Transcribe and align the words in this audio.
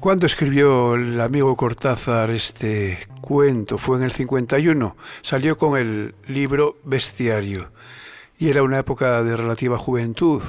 ¿Cuándo 0.00 0.26
escribió 0.26 0.94
el 0.94 1.20
amigo 1.20 1.56
Cortázar 1.56 2.30
este 2.30 2.98
cuento? 3.20 3.78
Fue 3.78 3.96
en 3.96 4.04
el 4.04 4.12
51. 4.12 4.96
Salió 5.22 5.56
con 5.56 5.76
el 5.76 6.14
libro 6.28 6.76
Bestiario. 6.84 7.72
Y 8.38 8.50
era 8.50 8.62
una 8.62 8.78
época 8.78 9.22
de 9.22 9.34
relativa 9.34 9.78
juventud, 9.78 10.42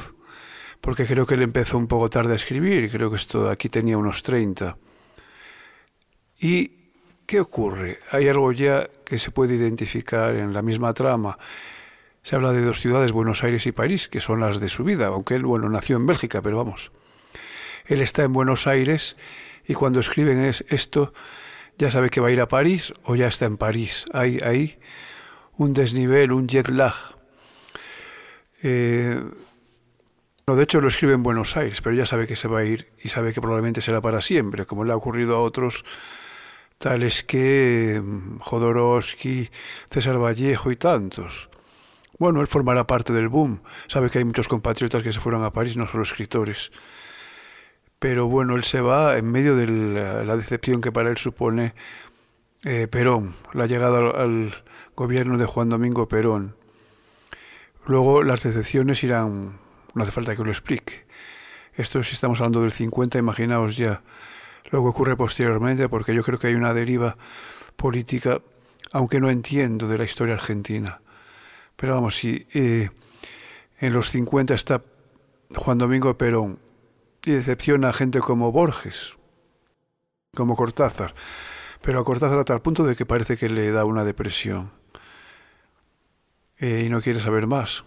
porque 0.82 1.06
creo 1.06 1.26
que 1.26 1.36
él 1.36 1.42
empezó 1.42 1.78
un 1.78 1.88
poco 1.88 2.10
tarde 2.10 2.34
a 2.34 2.36
escribir. 2.36 2.92
Creo 2.92 3.10
que 3.10 3.16
esto 3.16 3.50
aquí 3.50 3.70
tenía 3.70 3.98
unos 3.98 4.22
30. 4.22 4.78
¿Y 6.40 6.72
qué 7.26 7.40
ocurre? 7.40 8.00
Hay 8.12 8.28
algo 8.28 8.52
ya 8.52 8.88
que 9.06 9.18
se 9.18 9.32
puede 9.32 9.56
identificar 9.56 10.36
en 10.36 10.54
la 10.54 10.62
misma 10.62 10.94
trama. 10.94 11.40
Se 12.22 12.36
habla 12.36 12.52
de 12.52 12.62
dos 12.62 12.80
ciudades, 12.80 13.14
Buenos 13.14 13.44
Aires 13.44 13.66
y 13.66 13.72
París, 13.72 14.08
que 14.10 14.20
son 14.20 14.42
las 14.42 14.60
de 14.60 14.68
su 14.68 14.84
vida, 14.84 15.08
aunque 15.08 15.36
él, 15.36 15.46
bueno, 15.46 15.70
nació 15.70 15.96
en 15.96 16.06
Bélgica, 16.06 16.42
pero 16.42 16.58
vamos. 16.58 16.92
Él 17.88 18.02
está 18.02 18.24
en 18.24 18.34
Buenos 18.34 18.68
Aires 18.68 19.18
y 19.68 19.74
cuando 19.74 20.00
escriben 20.00 20.44
es 20.44 20.64
esto, 20.70 21.14
ya 21.78 21.92
sabe 21.92 22.10
que 22.10 22.22
va 22.22 22.28
a 22.28 22.32
ir 22.32 22.42
a 22.42 22.48
París 22.48 22.94
o 23.04 23.16
ya 23.16 23.28
está 23.28 23.46
en 23.46 23.58
París. 23.58 24.06
Hay 24.14 24.40
ahí 24.40 24.80
un 25.58 25.74
desnivel, 25.74 26.32
un 26.32 26.48
jet 26.48 26.70
lag. 26.70 26.94
Eh, 28.64 29.22
de 30.46 30.64
hecho 30.64 30.80
lo 30.80 30.88
escribe 30.88 31.14
en 31.14 31.24
Buenos 31.24 31.58
Aires, 31.58 31.82
pero 31.82 31.96
ya 31.96 32.06
sabe 32.06 32.26
que 32.26 32.36
se 32.36 32.48
va 32.48 32.60
a 32.60 32.64
ir 32.64 32.90
y 33.04 33.10
sabe 33.10 33.34
que 33.34 33.42
probablemente 33.42 33.82
será 33.82 34.02
para 34.02 34.22
siempre, 34.22 34.66
como 34.66 34.86
le 34.86 34.94
ha 34.94 34.96
ocurrido 34.96 35.36
a 35.36 35.42
otros 35.42 35.84
tales 36.78 37.24
que 37.24 38.02
mm, 38.02 38.40
Jodorowsky, 38.40 39.50
César 39.92 40.18
Vallejo 40.18 40.72
y 40.72 40.78
tantos. 40.78 41.50
Bueno, 42.18 42.42
él 42.42 42.48
formará 42.48 42.88
parte 42.88 43.14
del 43.14 43.28
boom. 43.28 43.62
Sabe 43.88 44.10
que 44.10 44.20
hay 44.20 44.26
muchos 44.26 44.48
compatriotas 44.48 45.04
que 45.04 45.12
se 45.12 45.20
fueron 45.20 45.44
a 45.44 45.52
París, 45.52 45.78
no 45.78 45.86
solo 45.86 46.04
escritores. 46.04 46.72
Pero 48.00 48.28
bueno, 48.28 48.56
él 48.56 48.64
se 48.64 48.82
va 48.82 49.18
en 49.18 49.32
medio 49.32 49.56
de 49.56 49.66
la, 49.68 50.36
decepción 50.36 50.82
que 50.82 50.92
para 50.92 51.10
él 51.10 51.18
supone 51.18 51.74
eh, 52.64 52.88
Perón, 52.88 53.36
la 53.54 53.66
llegada 53.66 53.98
al, 53.98 54.54
gobierno 54.96 55.38
de 55.38 55.46
Juan 55.46 55.70
Domingo 55.70 56.08
Perón. 56.08 56.56
Luego 57.86 58.24
las 58.24 58.44
decepciones 58.44 59.04
irán, 59.04 59.60
no 59.94 60.04
hace 60.04 60.12
falta 60.12 60.36
que 60.36 60.44
lo 60.44 60.50
explique. 60.52 61.06
Esto 61.76 62.02
si 62.04 62.14
estamos 62.14 62.40
hablando 62.40 62.62
del 62.62 62.72
50, 62.72 63.18
imaginaos 63.18 63.78
ya 63.78 64.02
lo 64.72 64.82
que 64.82 64.88
ocurre 64.88 65.16
posteriormente, 65.16 65.88
porque 65.88 66.14
yo 66.14 66.24
creo 66.24 66.40
que 66.40 66.48
hay 66.48 66.56
una 66.56 66.74
deriva 66.74 67.16
política, 67.76 68.42
aunque 68.92 69.20
no 69.20 69.30
entiendo 69.30 69.88
de 69.88 69.98
la 69.98 70.04
historia 70.04 70.34
argentina. 70.34 71.00
Pero 71.76 71.94
vamos, 71.94 72.18
si 72.18 72.48
eh, 72.54 72.90
en 73.80 73.94
los 73.94 74.10
50 74.10 74.56
está 74.56 74.82
Juan 75.56 75.78
Domingo 75.78 76.18
Perón 76.18 76.67
y 77.26 77.32
decepciona 77.32 77.90
a 77.90 77.94
gente 77.94 78.20
como 78.20 78.52
Borges, 78.52 79.16
como 80.36 80.56
Cortázar, 80.56 81.14
pero 81.82 82.00
a 82.00 82.04
Cortázar 82.04 82.40
a 82.40 82.44
tal 82.44 82.62
punto 82.62 82.84
de 82.84 82.96
que 82.96 83.06
parece 83.06 83.38
que 83.38 83.50
le 83.50 83.72
da 83.72 83.86
una 83.86 84.04
depresión 84.04 84.72
eh, 86.60 86.84
y 86.86 86.90
no 86.90 87.02
quiere 87.02 87.20
saber 87.20 87.48
más. 87.48 87.84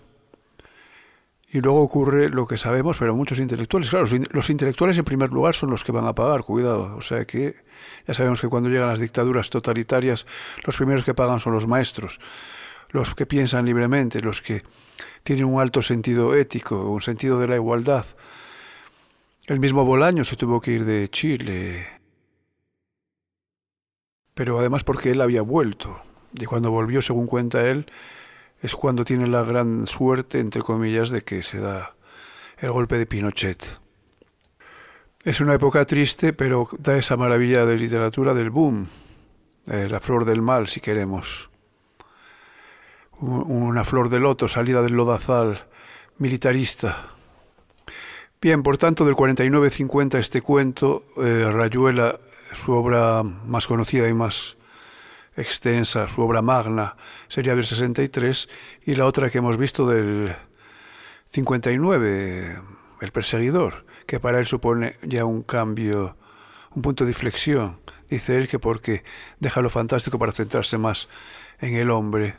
Y 1.53 1.61
luego 1.61 1.83
ocurre 1.83 2.29
lo 2.29 2.47
que 2.47 2.57
sabemos, 2.57 2.97
pero 2.99 3.17
muchos 3.17 3.41
intelectuales, 3.41 3.91
claro, 3.91 4.07
los 4.31 4.51
intelectuales 4.51 4.97
en 4.99 5.05
primer 5.05 5.31
lugar 5.31 5.55
son 5.55 5.71
los 5.71 5.83
que 5.83 5.91
van 5.91 6.07
a 6.07 6.15
pagar, 6.15 6.45
cuidado. 6.45 6.95
O 6.97 7.01
sea 7.01 7.25
que 7.25 7.57
ya 8.07 8.15
sabemos 8.15 8.41
que 8.41 8.47
cuando 8.47 8.69
llegan 8.69 8.89
las 8.89 9.01
dictaduras 9.01 9.51
totalitarias, 9.51 10.27
los 10.65 10.77
primeros 10.77 11.05
que 11.05 11.13
pagan 11.13 11.41
son 11.41 11.53
los 11.53 11.67
maestros 11.67 12.21
los 12.93 13.15
que 13.15 13.27
piensan 13.27 13.67
libremente, 13.67 14.21
los 14.21 14.43
que 14.43 14.63
tienen 15.23 15.45
un 15.45 15.61
alto 15.61 15.83
sentido 15.83 16.35
ético, 16.35 16.91
un 16.91 17.03
sentido 17.03 17.39
de 17.39 17.49
la 17.49 17.57
igualdad. 17.57 18.05
El 19.51 19.59
mismo 19.59 19.85
Bolaño 19.85 20.23
se 20.23 20.37
tuvo 20.37 20.61
que 20.61 20.71
ir 20.71 20.85
de 20.85 21.09
Chile, 21.11 21.85
pero 24.33 24.61
además 24.61 24.85
porque 24.85 25.11
él 25.11 25.21
había 25.21 25.43
vuelto. 25.43 26.01
Y 26.35 26.45
cuando 26.45 26.71
volvió, 26.71 27.03
según 27.03 27.27
cuenta 27.27 27.67
él, 27.67 27.87
es 28.63 28.77
cuando 28.77 29.03
tiene 29.03 29.27
la 29.27 29.43
gran 29.43 29.89
suerte, 29.89 30.39
entre 30.39 30.63
comillas, 30.63 31.11
de 31.11 31.23
que 31.23 31.43
se 31.43 31.59
da 31.59 31.97
el 32.59 32.71
golpe 32.71 32.97
de 32.97 33.07
Pinochet. 33.07 33.77
Es 35.25 35.41
una 35.41 35.55
época 35.55 35.85
triste, 35.85 36.33
pero 36.33 36.69
da 36.79 36.97
esa 36.97 37.17
maravilla 37.17 37.67
de 37.67 37.77
literatura 37.77 38.35
del 38.35 38.51
boom, 38.51 38.87
la 39.67 39.99
flor 39.99 40.27
del 40.27 40.43
mal, 40.43 40.69
si 40.69 40.79
queremos 40.79 41.51
una 43.19 43.83
flor 43.83 44.11
de 44.11 44.21
loto 44.21 44.47
salida 44.47 44.81
del 44.81 44.93
lodazal 44.93 45.67
militarista. 46.19 47.17
Bien, 48.43 48.63
por 48.63 48.79
tanto, 48.79 49.05
del 49.05 49.17
49-50 49.17 50.19
este 50.19 50.41
cuento, 50.41 51.05
eh, 51.19 51.47
Rayuela, 51.53 52.19
su 52.55 52.73
obra 52.73 53.23
más 53.23 53.67
conocida 53.67 54.09
y 54.09 54.15
más 54.15 54.57
extensa, 55.37 56.09
su 56.09 56.23
obra 56.23 56.41
magna, 56.41 56.97
sería 57.29 57.55
del 57.55 57.65
63, 57.65 58.49
y 58.87 58.95
la 58.95 59.05
otra 59.05 59.29
que 59.29 59.37
hemos 59.37 59.59
visto 59.59 59.87
del 59.87 60.35
59, 61.29 62.63
El 63.03 63.13
perseguidor, 63.13 63.85
que 64.07 64.21
para 64.21 64.39
él 64.39 64.47
supone 64.47 64.97
ya 65.03 65.27
un 65.27 65.43
cambio, 65.43 66.17
un 66.75 66.81
punto 66.81 67.05
de 67.05 67.11
inflexión. 67.11 67.77
Dice 68.09 68.39
él 68.39 68.49
que 68.49 68.59
porque 68.59 69.05
deja 69.39 69.61
lo 69.61 69.69
fantástico 69.69 70.19
para 70.19 70.33
centrarse 70.33 70.79
más 70.79 71.09
en 71.61 71.77
el 71.77 71.91
hombre 71.91 72.37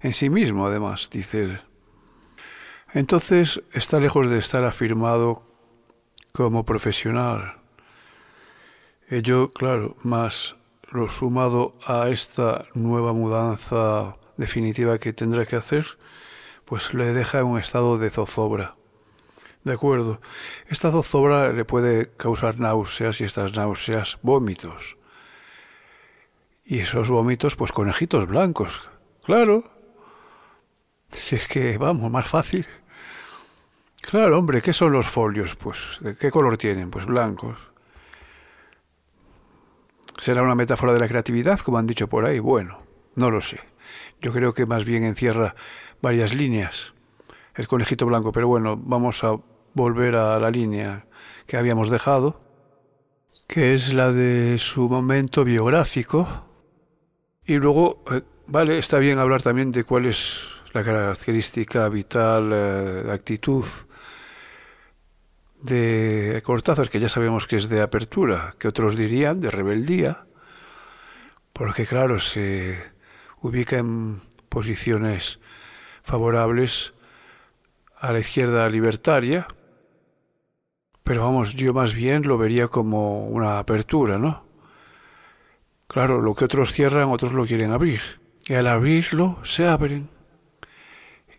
en 0.00 0.14
sí 0.14 0.30
mismo, 0.30 0.68
además, 0.68 1.10
dice 1.10 1.42
él. 1.42 1.60
Entonces 2.94 3.60
está 3.72 3.98
lejos 3.98 4.30
de 4.30 4.38
estar 4.38 4.62
afirmado 4.62 5.42
como 6.32 6.64
profesional. 6.64 7.56
Ello, 9.10 9.52
claro, 9.52 9.96
más 10.04 10.54
lo 10.92 11.08
sumado 11.08 11.74
a 11.84 12.08
esta 12.10 12.66
nueva 12.74 13.12
mudanza 13.12 14.16
definitiva 14.36 14.98
que 14.98 15.12
tendrá 15.12 15.44
que 15.44 15.56
hacer, 15.56 15.84
pues 16.64 16.94
le 16.94 17.12
deja 17.12 17.40
en 17.40 17.46
un 17.46 17.58
estado 17.58 17.98
de 17.98 18.10
zozobra. 18.10 18.76
De 19.64 19.72
acuerdo, 19.72 20.20
esta 20.68 20.92
zozobra 20.92 21.52
le 21.52 21.64
puede 21.64 22.12
causar 22.16 22.60
náuseas 22.60 23.20
y 23.20 23.24
estas 23.24 23.56
náuseas 23.56 24.18
vómitos. 24.22 24.96
Y 26.64 26.78
esos 26.78 27.10
vómitos, 27.10 27.56
pues 27.56 27.72
conejitos 27.72 28.28
blancos. 28.28 28.80
Claro, 29.24 29.64
si 31.10 31.34
es 31.34 31.48
que, 31.48 31.76
vamos, 31.76 32.08
más 32.08 32.28
fácil. 32.28 32.68
Claro, 34.14 34.38
hombre, 34.38 34.62
¿qué 34.62 34.72
son 34.72 34.92
los 34.92 35.08
folios? 35.08 35.56
Pues, 35.56 35.98
¿de 36.00 36.16
qué 36.16 36.30
color 36.30 36.56
tienen? 36.56 36.88
Pues 36.88 37.04
blancos. 37.04 37.58
¿Será 40.16 40.40
una 40.42 40.54
metáfora 40.54 40.92
de 40.92 41.00
la 41.00 41.08
creatividad, 41.08 41.58
como 41.58 41.78
han 41.78 41.86
dicho 41.86 42.06
por 42.06 42.24
ahí? 42.24 42.38
Bueno, 42.38 42.78
no 43.16 43.32
lo 43.32 43.40
sé. 43.40 43.58
Yo 44.20 44.32
creo 44.32 44.54
que 44.54 44.66
más 44.66 44.84
bien 44.84 45.02
encierra 45.02 45.56
varias 46.00 46.32
líneas. 46.32 46.92
El 47.56 47.66
conejito 47.66 48.06
blanco, 48.06 48.30
pero 48.30 48.46
bueno, 48.46 48.76
vamos 48.80 49.24
a 49.24 49.36
volver 49.72 50.14
a 50.14 50.38
la 50.38 50.52
línea 50.52 51.06
que 51.48 51.56
habíamos 51.56 51.90
dejado, 51.90 52.40
que 53.48 53.74
es 53.74 53.92
la 53.92 54.12
de 54.12 54.58
su 54.58 54.88
momento 54.88 55.42
biográfico. 55.42 56.28
Y 57.44 57.56
luego, 57.56 58.04
eh, 58.12 58.22
vale, 58.46 58.78
está 58.78 59.00
bien 59.00 59.18
hablar 59.18 59.42
también 59.42 59.72
de 59.72 59.82
cuál 59.82 60.06
es 60.06 60.38
la 60.72 60.84
característica 60.84 61.88
vital, 61.88 62.52
eh, 62.54 63.10
actitud 63.12 63.64
de 65.64 66.42
Cortázar, 66.44 66.90
que 66.90 67.00
ya 67.00 67.08
sabemos 67.08 67.46
que 67.46 67.56
es 67.56 67.70
de 67.70 67.80
apertura, 67.80 68.54
que 68.58 68.68
otros 68.68 68.96
dirían 68.96 69.40
de 69.40 69.50
rebeldía, 69.50 70.26
porque 71.54 71.86
claro, 71.86 72.20
se 72.20 72.78
ubica 73.40 73.78
en 73.78 74.20
posiciones 74.50 75.40
favorables 76.02 76.92
a 77.98 78.12
la 78.12 78.18
izquierda 78.18 78.68
libertaria, 78.68 79.46
pero 81.02 81.24
vamos, 81.24 81.54
yo 81.54 81.72
más 81.72 81.94
bien 81.94 82.22
lo 82.24 82.36
vería 82.36 82.68
como 82.68 83.26
una 83.26 83.58
apertura, 83.58 84.18
¿no? 84.18 84.44
Claro, 85.86 86.20
lo 86.20 86.34
que 86.34 86.44
otros 86.44 86.72
cierran, 86.72 87.08
otros 87.10 87.32
lo 87.32 87.46
quieren 87.46 87.72
abrir. 87.72 88.00
Y 88.46 88.54
al 88.54 88.66
abrirlo, 88.66 89.38
se 89.44 89.66
abren 89.66 90.10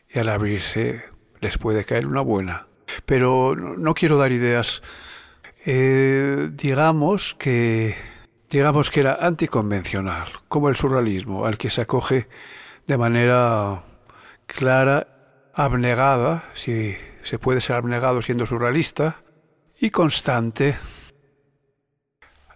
y 0.09 0.17
al 0.17 0.29
abrirse 0.29 1.03
les 1.41 1.57
puede 1.59 1.83
caer 1.83 2.07
una 2.07 2.21
buena. 2.21 2.67
Pero 3.05 3.55
no 3.55 3.93
quiero 3.93 4.17
dar 4.17 4.31
ideas. 4.31 4.81
Eh, 5.65 6.49
digamos 6.53 7.35
que 7.35 7.95
digamos 8.49 8.89
que 8.89 9.01
era 9.01 9.15
anticonvencional, 9.15 10.27
como 10.47 10.69
el 10.69 10.75
surrealismo, 10.75 11.45
al 11.45 11.57
que 11.57 11.69
se 11.69 11.81
acoge 11.81 12.27
de 12.87 12.97
manera 12.97 13.83
clara, 14.45 15.07
abnegada, 15.53 16.45
si 16.53 16.95
se 17.23 17.39
puede 17.39 17.61
ser 17.61 17.75
abnegado 17.75 18.21
siendo 18.21 18.45
surrealista, 18.45 19.17
y 19.79 19.89
constante. 19.89 20.77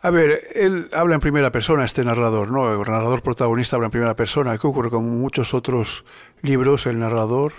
A 0.02 0.10
ver, 0.12 0.48
él 0.56 0.90
habla 0.94 1.16
en 1.16 1.22
primera 1.22 1.52
persona, 1.52 1.84
este 1.84 2.06
narrador, 2.06 2.52
¿no? 2.52 2.72
El 2.72 2.80
narrador 2.80 3.22
protagonista 3.22 3.76
habla 3.76 3.88
en 3.88 3.92
primera 3.92 4.16
persona. 4.16 4.58
¿Qué 4.58 4.68
ocurre 4.68 4.90
con 4.90 5.10
muchos 5.20 5.54
otros 5.54 6.06
libros? 6.42 6.86
El 6.86 7.00
narrador, 7.00 7.52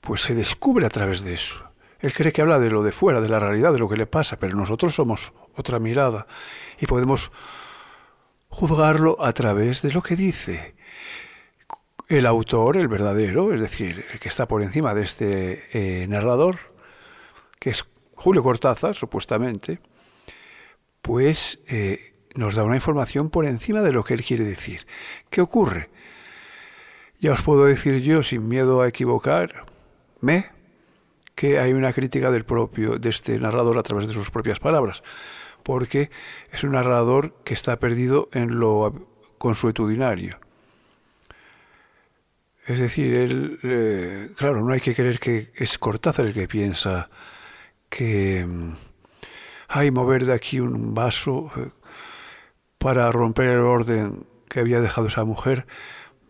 pues 0.00 0.22
se 0.22 0.34
descubre 0.34 0.86
a 0.86 0.90
través 0.90 1.22
de 1.22 1.34
eso. 1.34 1.68
Él 2.00 2.12
cree 2.12 2.32
que 2.32 2.42
habla 2.42 2.58
de 2.58 2.70
lo 2.70 2.82
de 2.82 2.92
fuera, 2.92 3.20
de 3.20 3.28
la 3.28 3.40
realidad, 3.40 3.72
de 3.72 3.78
lo 3.78 3.88
que 3.88 3.96
le 3.96 4.06
pasa, 4.06 4.38
pero 4.38 4.56
nosotros 4.56 4.94
somos 4.94 5.32
otra 5.56 5.78
mirada 5.78 6.26
y 6.78 6.86
podemos 6.86 7.32
juzgarlo 8.48 9.16
a 9.22 9.32
través 9.32 9.82
de 9.82 9.92
lo 9.92 10.02
que 10.02 10.16
dice. 10.16 10.74
El 12.08 12.24
autor, 12.26 12.76
el 12.76 12.88
verdadero, 12.88 13.52
es 13.52 13.60
decir, 13.60 14.06
el 14.12 14.20
que 14.20 14.28
está 14.28 14.46
por 14.46 14.62
encima 14.62 14.94
de 14.94 15.02
este 15.02 15.64
eh, 15.72 16.06
narrador, 16.06 16.56
que 17.58 17.70
es 17.70 17.84
Julio 18.14 18.42
Cortázar, 18.42 18.94
supuestamente, 18.94 19.80
pues 21.02 21.58
eh, 21.66 22.14
nos 22.34 22.54
da 22.54 22.64
una 22.64 22.76
información 22.76 23.28
por 23.28 23.44
encima 23.44 23.82
de 23.82 23.92
lo 23.92 24.04
que 24.04 24.14
él 24.14 24.24
quiere 24.24 24.44
decir. 24.44 24.86
¿Qué 25.30 25.40
ocurre? 25.40 25.90
Ya 27.20 27.32
os 27.32 27.42
puedo 27.42 27.64
decir 27.64 28.00
yo, 28.00 28.22
sin 28.22 28.48
miedo 28.48 28.80
a 28.80 28.88
equivocarme, 30.18 30.50
que 31.34 31.60
hay 31.60 31.72
una 31.72 31.92
crítica 31.92 32.30
del 32.30 32.44
propio, 32.44 32.98
de 32.98 33.10
este 33.10 33.38
narrador 33.38 33.78
a 33.78 33.82
través 33.82 34.08
de 34.08 34.14
sus 34.14 34.30
propias 34.30 34.58
palabras, 34.58 35.02
porque 35.62 36.08
es 36.52 36.64
un 36.64 36.72
narrador 36.72 37.34
que 37.44 37.54
está 37.54 37.76
perdido 37.76 38.28
en 38.32 38.58
lo 38.58 39.08
consuetudinario. 39.38 40.38
Es 42.66 42.80
decir, 42.80 43.14
él, 43.14 43.58
eh, 43.62 44.30
claro, 44.36 44.62
no 44.62 44.72
hay 44.72 44.80
que 44.80 44.94
creer 44.94 45.18
que 45.18 45.52
es 45.54 45.78
Cortázar 45.78 46.26
el 46.26 46.34
que 46.34 46.48
piensa 46.48 47.08
que 47.88 48.44
mm, 48.46 48.72
hay 49.68 49.90
mover 49.90 50.26
de 50.26 50.34
aquí 50.34 50.60
un 50.60 50.92
vaso 50.92 51.50
eh, 51.56 51.70
para 52.76 53.10
romper 53.10 53.48
el 53.48 53.60
orden 53.60 54.26
que 54.48 54.60
había 54.60 54.80
dejado 54.80 55.06
esa 55.06 55.24
mujer, 55.24 55.66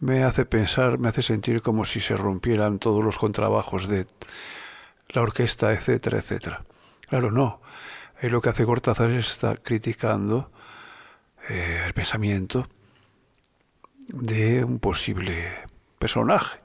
me 0.01 0.25
hace 0.25 0.45
pensar, 0.45 0.99
me 0.99 1.09
hace 1.09 1.23
sentir 1.23 1.63
como 1.63 1.85
si 1.85 2.01
se 2.01 2.17
rompieran 2.17 2.79
todos 2.79 3.05
los 3.05 3.19
contrabajos 3.19 3.89
de 3.89 4.07
la 5.09 5.23
orquesta, 5.23 5.73
etcétera, 5.73 6.19
etcétera. 6.19 6.65
Claro, 7.09 7.31
no. 7.31 7.61
Ahí 8.21 8.29
lo 8.29 8.41
que 8.41 8.51
hace 8.51 8.65
Cortázar 8.65 9.11
es 9.11 9.29
está 9.29 9.57
criticando 9.57 10.51
eh, 11.49 11.85
el 11.87 11.95
pensamiento 11.95 12.69
de 14.09 14.65
un 14.65 14.79
posible 14.79 15.65
personaje. 15.99 16.59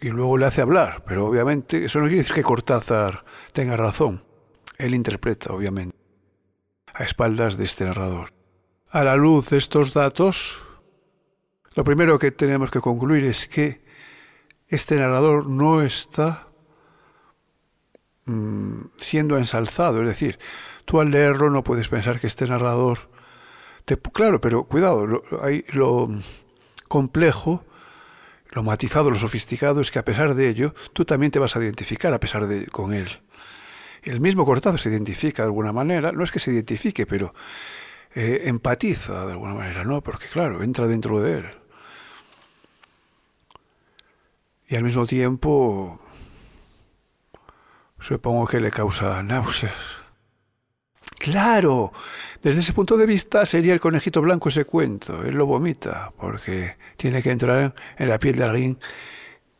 Y 0.00 0.08
luego 0.08 0.36
le 0.36 0.46
hace 0.46 0.62
hablar, 0.62 1.04
pero 1.06 1.26
obviamente 1.26 1.84
eso 1.84 2.00
no 2.00 2.06
quiere 2.06 2.18
decir 2.18 2.34
que 2.34 2.42
Cortázar 2.42 3.24
tenga 3.52 3.76
razón. 3.76 4.24
Él 4.78 4.94
interpreta, 4.94 5.52
obviamente 5.52 6.02
a 6.94 7.04
espaldas 7.04 7.56
de 7.56 7.64
este 7.64 7.84
narrador. 7.84 8.32
A 8.90 9.04
la 9.04 9.16
luz 9.16 9.50
de 9.50 9.56
estos 9.56 9.94
datos, 9.94 10.62
lo 11.74 11.84
primero 11.84 12.18
que 12.18 12.30
tenemos 12.30 12.70
que 12.70 12.80
concluir 12.80 13.24
es 13.24 13.46
que 13.46 13.82
este 14.68 14.96
narrador 14.96 15.48
no 15.48 15.82
está 15.82 16.48
mm, 18.26 18.80
siendo 18.96 19.38
ensalzado, 19.38 20.02
es 20.02 20.08
decir, 20.08 20.38
tú 20.84 21.00
al 21.00 21.10
leerlo 21.10 21.50
no 21.50 21.62
puedes 21.62 21.88
pensar 21.88 22.20
que 22.20 22.26
este 22.26 22.46
narrador, 22.46 23.10
te, 23.84 23.96
claro, 23.96 24.40
pero 24.40 24.64
cuidado, 24.64 25.06
lo, 25.06 25.22
hay 25.42 25.64
lo 25.68 26.08
complejo, 26.88 27.64
lo 28.50 28.62
matizado, 28.62 29.10
lo 29.10 29.16
sofisticado 29.16 29.80
es 29.80 29.90
que 29.90 29.98
a 29.98 30.04
pesar 30.04 30.34
de 30.34 30.48
ello, 30.48 30.74
tú 30.92 31.04
también 31.04 31.32
te 31.32 31.38
vas 31.38 31.56
a 31.56 31.60
identificar 31.60 32.12
a 32.12 32.20
pesar 32.20 32.46
de 32.46 32.66
con 32.66 32.92
él. 32.92 33.20
El 34.02 34.20
mismo 34.20 34.44
Cortázar 34.44 34.80
se 34.80 34.90
identifica 34.90 35.42
de 35.42 35.46
alguna 35.46 35.72
manera, 35.72 36.12
no 36.12 36.24
es 36.24 36.32
que 36.32 36.40
se 36.40 36.52
identifique, 36.52 37.06
pero 37.06 37.32
eh, 38.14 38.42
empatiza 38.44 39.24
de 39.26 39.32
alguna 39.32 39.54
manera, 39.54 39.84
¿no? 39.84 40.02
Porque 40.02 40.26
claro, 40.26 40.62
entra 40.62 40.86
dentro 40.86 41.20
de 41.20 41.38
él. 41.38 41.61
Y 44.72 44.74
al 44.74 44.84
mismo 44.84 45.04
tiempo, 45.04 46.00
supongo 48.00 48.46
que 48.46 48.58
le 48.58 48.70
causa 48.70 49.22
náuseas. 49.22 49.74
Claro, 51.18 51.92
desde 52.40 52.60
ese 52.60 52.72
punto 52.72 52.96
de 52.96 53.04
vista 53.04 53.44
sería 53.44 53.74
el 53.74 53.82
conejito 53.82 54.22
blanco 54.22 54.48
ese 54.48 54.64
cuento. 54.64 55.24
Él 55.24 55.34
lo 55.34 55.44
vomita 55.44 56.10
porque 56.16 56.76
tiene 56.96 57.22
que 57.22 57.32
entrar 57.32 57.74
en 57.98 58.08
la 58.08 58.18
piel 58.18 58.36
de 58.36 58.44
alguien 58.44 58.78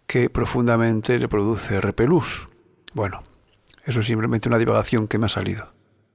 que 0.06 0.30
profundamente 0.30 1.18
le 1.18 1.28
produce 1.28 1.78
repelús. 1.78 2.48
Bueno, 2.94 3.22
eso 3.84 4.00
es 4.00 4.06
simplemente 4.06 4.48
una 4.48 4.56
divagación 4.56 5.08
que 5.08 5.18
me 5.18 5.26
ha 5.26 5.28
salido. 5.28 5.74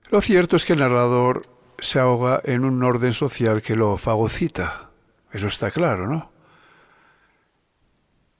Lo 0.09 0.21
cierto 0.21 0.55
es 0.55 0.65
que 0.65 0.73
el 0.73 0.79
narrador 0.79 1.44
se 1.77 1.99
ahoga 1.99 2.41
en 2.44 2.65
un 2.65 2.81
orden 2.81 3.13
social 3.13 3.61
que 3.61 3.75
lo 3.75 3.95
fagocita. 3.97 4.89
Eso 5.31 5.45
está 5.45 5.69
claro, 5.69 6.07
¿no? 6.07 6.31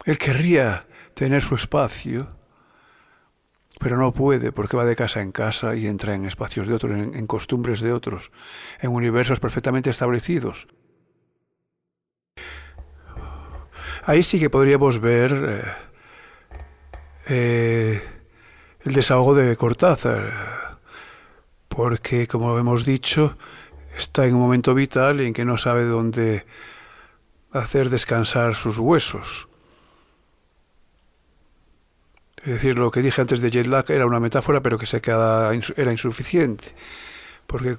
Él 0.08 0.18
querría 0.18 0.88
tener 1.14 1.42
su 1.42 1.56
espacio, 1.56 2.30
pero 3.78 3.98
no 3.98 4.14
puede 4.14 4.54
porque 4.54 4.78
va 4.78 4.86
de 4.86 4.96
casa 4.96 5.22
en 5.22 5.34
casa 5.34 5.76
y 5.76 5.86
entra 5.86 6.16
en 6.16 6.24
espacios 6.24 6.66
de 6.66 6.76
otros, 6.76 6.94
en, 6.94 7.28
costumbres 7.28 7.82
de 7.82 7.92
otros, 7.92 8.32
en 8.80 8.92
universos 8.92 9.42
perfectamente 9.42 9.90
establecidos. 9.90 10.66
Ahí 14.06 14.24
sí 14.24 14.40
que 14.40 14.50
podríamos 14.50 15.02
ver 15.02 15.34
eh, 15.46 15.64
eh, 17.28 18.02
el 18.86 18.94
desahogo 18.94 19.36
de 19.36 19.58
Cortázar, 19.58 20.78
porque, 21.68 22.28
como 22.28 22.58
hemos 22.58 22.86
dicho, 22.86 23.38
está 23.98 24.26
en 24.26 24.36
un 24.36 24.42
momento 24.42 24.74
vital 24.74 25.20
en 25.20 25.34
que 25.34 25.44
no 25.44 25.58
sabe 25.58 25.84
dónde 25.84 26.46
hacer 27.52 27.90
descansar 27.90 28.56
sus 28.56 28.80
huesos. 28.80 29.50
Es 32.48 32.54
decir, 32.54 32.78
lo 32.78 32.92
que 32.92 33.02
dije 33.02 33.20
antes 33.20 33.42
de 33.42 33.52
jet 33.52 33.90
era 33.90 34.06
una 34.06 34.22
metáfora, 34.22 34.62
pero 34.62 34.78
que 34.78 34.86
se 34.86 35.02
queda, 35.02 35.52
era 35.76 35.92
insuficiente, 35.92 36.76
porque 37.46 37.78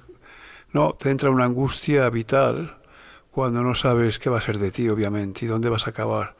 no 0.73 0.93
te 0.93 1.09
entra 1.09 1.31
una 1.31 1.45
angustia 1.45 2.07
vital 2.11 2.77
cuando 3.31 3.63
no 3.63 3.73
sabes 3.73 4.19
qué 4.19 4.29
va 4.29 4.37
a 4.37 4.41
ser 4.41 4.59
de 4.59 4.69
ti, 4.69 4.87
obviamente, 4.87 5.45
y 5.45 5.47
dónde 5.47 5.69
vas 5.69 5.87
a 5.87 5.89
acabar 5.89 6.35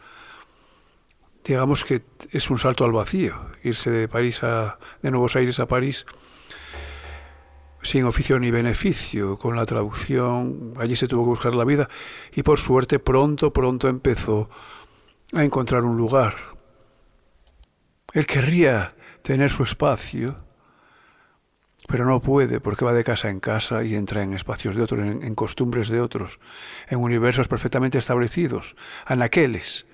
digamos 1.43 1.83
que 1.83 2.03
es 2.31 2.49
un 2.51 2.59
salto 2.59 2.85
al 2.85 2.91
vacío, 2.91 3.33
irse 3.63 3.89
de 3.89 4.07
París 4.07 4.43
a, 4.43 4.77
de 5.01 5.09
Nuevos 5.09 5.35
Aires 5.35 5.59
a 5.59 5.67
París 5.67 6.05
sin 7.81 8.03
oficio 8.03 8.37
ni 8.37 8.51
beneficio, 8.51 9.37
con 9.37 9.55
la 9.55 9.65
traducción, 9.65 10.73
allí 10.77 10.95
se 10.95 11.07
tuvo 11.07 11.23
que 11.23 11.29
buscar 11.29 11.55
la 11.55 11.65
vida 11.65 11.89
y 12.35 12.43
por 12.43 12.59
suerte 12.59 12.99
pronto, 12.99 13.51
pronto 13.51 13.87
empezó 13.87 14.49
a 15.33 15.43
encontrar 15.43 15.85
un 15.85 15.97
lugar. 15.97 16.58
Él 18.13 18.25
querría 18.25 18.95
tener 19.21 19.49
su 19.49 19.63
espacio, 19.63 20.35
pero 21.87 22.05
no 22.05 22.21
puede 22.21 22.59
porque 22.59 22.85
va 22.85 22.93
de 22.93 23.03
casa 23.03 23.29
en 23.29 23.39
casa 23.39 23.83
y 23.83 23.95
entra 23.95 24.23
en 24.23 24.33
espacios 24.33 24.75
de 24.75 24.83
otros, 24.83 24.99
en, 24.99 25.35
costumbres 25.35 25.89
de 25.89 26.01
otros, 26.01 26.39
en 26.87 26.99
universos 26.99 27.47
perfectamente 27.47 27.97
establecidos, 27.97 28.75
anaqueles, 29.05 29.85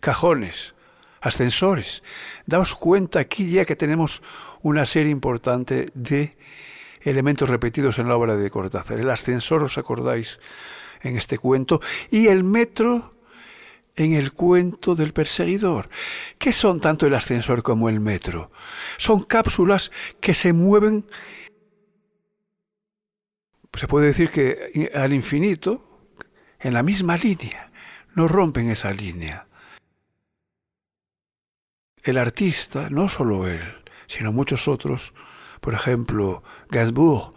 cajones, 0.00 0.74
ascensores. 1.20 2.02
Daos 2.46 2.74
cuenta 2.74 3.20
aquí 3.20 3.50
ya 3.50 3.64
que 3.64 3.76
tenemos 3.76 4.22
una 4.62 4.84
serie 4.84 5.10
importante 5.10 5.86
de 5.94 6.36
elementos 7.00 7.48
repetidos 7.48 7.98
en 7.98 8.08
la 8.08 8.16
obra 8.16 8.36
de 8.36 8.50
Cortázar. 8.50 9.00
El 9.00 9.10
ascensor, 9.10 9.64
¿os 9.64 9.78
acordáis? 9.78 10.38
En 11.02 11.16
este 11.16 11.36
cuento. 11.36 11.80
Y 12.12 12.28
el 12.28 12.44
metro 12.44 13.10
en 13.96 14.14
el 14.14 14.32
cuento 14.32 14.94
del 14.94 15.12
perseguidor. 15.12 15.88
¿Qué 16.38 16.52
son 16.52 16.80
tanto 16.80 17.06
el 17.06 17.14
ascensor 17.14 17.62
como 17.62 17.88
el 17.88 18.00
metro? 18.00 18.50
Son 18.96 19.22
cápsulas 19.22 19.90
que 20.20 20.34
se 20.34 20.52
mueven, 20.52 21.06
se 23.74 23.88
puede 23.88 24.06
decir 24.06 24.30
que 24.30 24.90
al 24.94 25.12
infinito, 25.12 26.08
en 26.60 26.74
la 26.74 26.82
misma 26.82 27.16
línea. 27.16 27.70
No 28.14 28.28
rompen 28.28 28.70
esa 28.70 28.92
línea 28.92 29.46
el 32.02 32.18
artista, 32.18 32.88
no 32.90 33.08
solo 33.08 33.46
él, 33.46 33.60
sino 34.06 34.32
muchos 34.32 34.68
otros, 34.68 35.14
por 35.60 35.74
ejemplo, 35.74 36.42
Gainsbourg, 36.68 37.32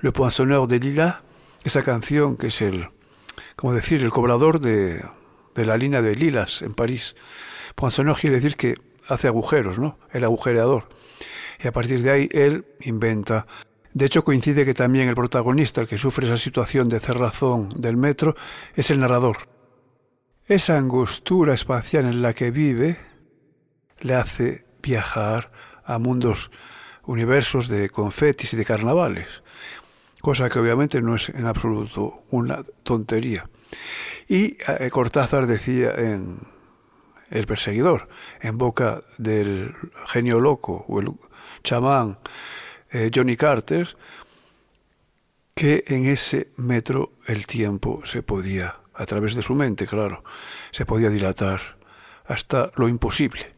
Le 0.00 0.12
Poinçonneur 0.12 0.68
de 0.68 0.78
Lilas, 0.78 1.16
esa 1.64 1.82
canción 1.82 2.36
que 2.36 2.48
es 2.48 2.62
el, 2.62 2.88
como 3.56 3.74
decir, 3.74 4.02
el 4.02 4.10
cobrador 4.10 4.60
de, 4.60 5.04
de 5.54 5.64
la 5.64 5.76
línea 5.76 6.02
de 6.02 6.14
lilas 6.14 6.62
en 6.62 6.74
París. 6.74 7.16
Poinçonneur 7.74 8.18
quiere 8.18 8.36
decir 8.36 8.56
que 8.56 8.74
hace 9.08 9.28
agujeros, 9.28 9.78
¿no? 9.78 9.98
El 10.12 10.24
agujereador. 10.24 10.88
Y 11.62 11.68
a 11.68 11.72
partir 11.72 12.02
de 12.02 12.10
ahí 12.10 12.28
él 12.32 12.64
inventa. 12.80 13.46
De 13.92 14.06
hecho, 14.06 14.24
coincide 14.24 14.64
que 14.64 14.74
también 14.74 15.08
el 15.08 15.14
protagonista, 15.14 15.80
el 15.80 15.88
que 15.88 15.98
sufre 15.98 16.26
esa 16.26 16.36
situación 16.36 16.88
de 16.88 17.00
cerrazón 17.00 17.68
del 17.76 17.96
metro, 17.96 18.34
es 18.74 18.90
el 18.90 19.00
narrador. 19.00 19.36
Esa 20.46 20.76
angostura 20.76 21.54
espacial 21.54 22.04
en 22.04 22.20
la 22.20 22.34
que 22.34 22.50
vive, 22.50 22.96
le 24.00 24.14
hace 24.14 24.66
viajar 24.82 25.50
a 25.84 25.98
mundos, 25.98 26.50
universos 27.04 27.68
de 27.68 27.88
confetis 27.88 28.52
y 28.52 28.56
de 28.56 28.64
carnavales, 28.64 29.42
cosa 30.20 30.48
que 30.48 30.58
obviamente 30.58 31.00
no 31.00 31.14
es 31.14 31.28
en 31.28 31.46
absoluto 31.46 32.24
una 32.30 32.62
tontería. 32.82 33.48
Y 34.28 34.56
eh, 34.66 34.88
Cortázar 34.90 35.46
decía 35.46 35.92
en, 35.96 36.38
el 37.30 37.46
perseguidor, 37.46 38.08
en 38.40 38.58
boca 38.58 39.02
del 39.18 39.74
genio 40.06 40.40
loco 40.40 40.84
o 40.88 41.00
el 41.00 41.10
chamán 41.62 42.18
eh, 42.90 43.10
Johnny 43.14 43.36
Carter, 43.36 43.96
que 45.54 45.84
en 45.86 46.06
ese 46.06 46.48
metro 46.56 47.12
el 47.26 47.46
tiempo 47.46 48.02
se 48.04 48.22
podía, 48.22 48.76
a 48.94 49.06
través 49.06 49.34
de 49.34 49.42
su 49.42 49.54
mente, 49.54 49.86
claro, 49.86 50.24
se 50.70 50.84
podía 50.84 51.10
dilatar 51.10 51.60
hasta 52.26 52.70
lo 52.76 52.88
imposible. 52.88 53.54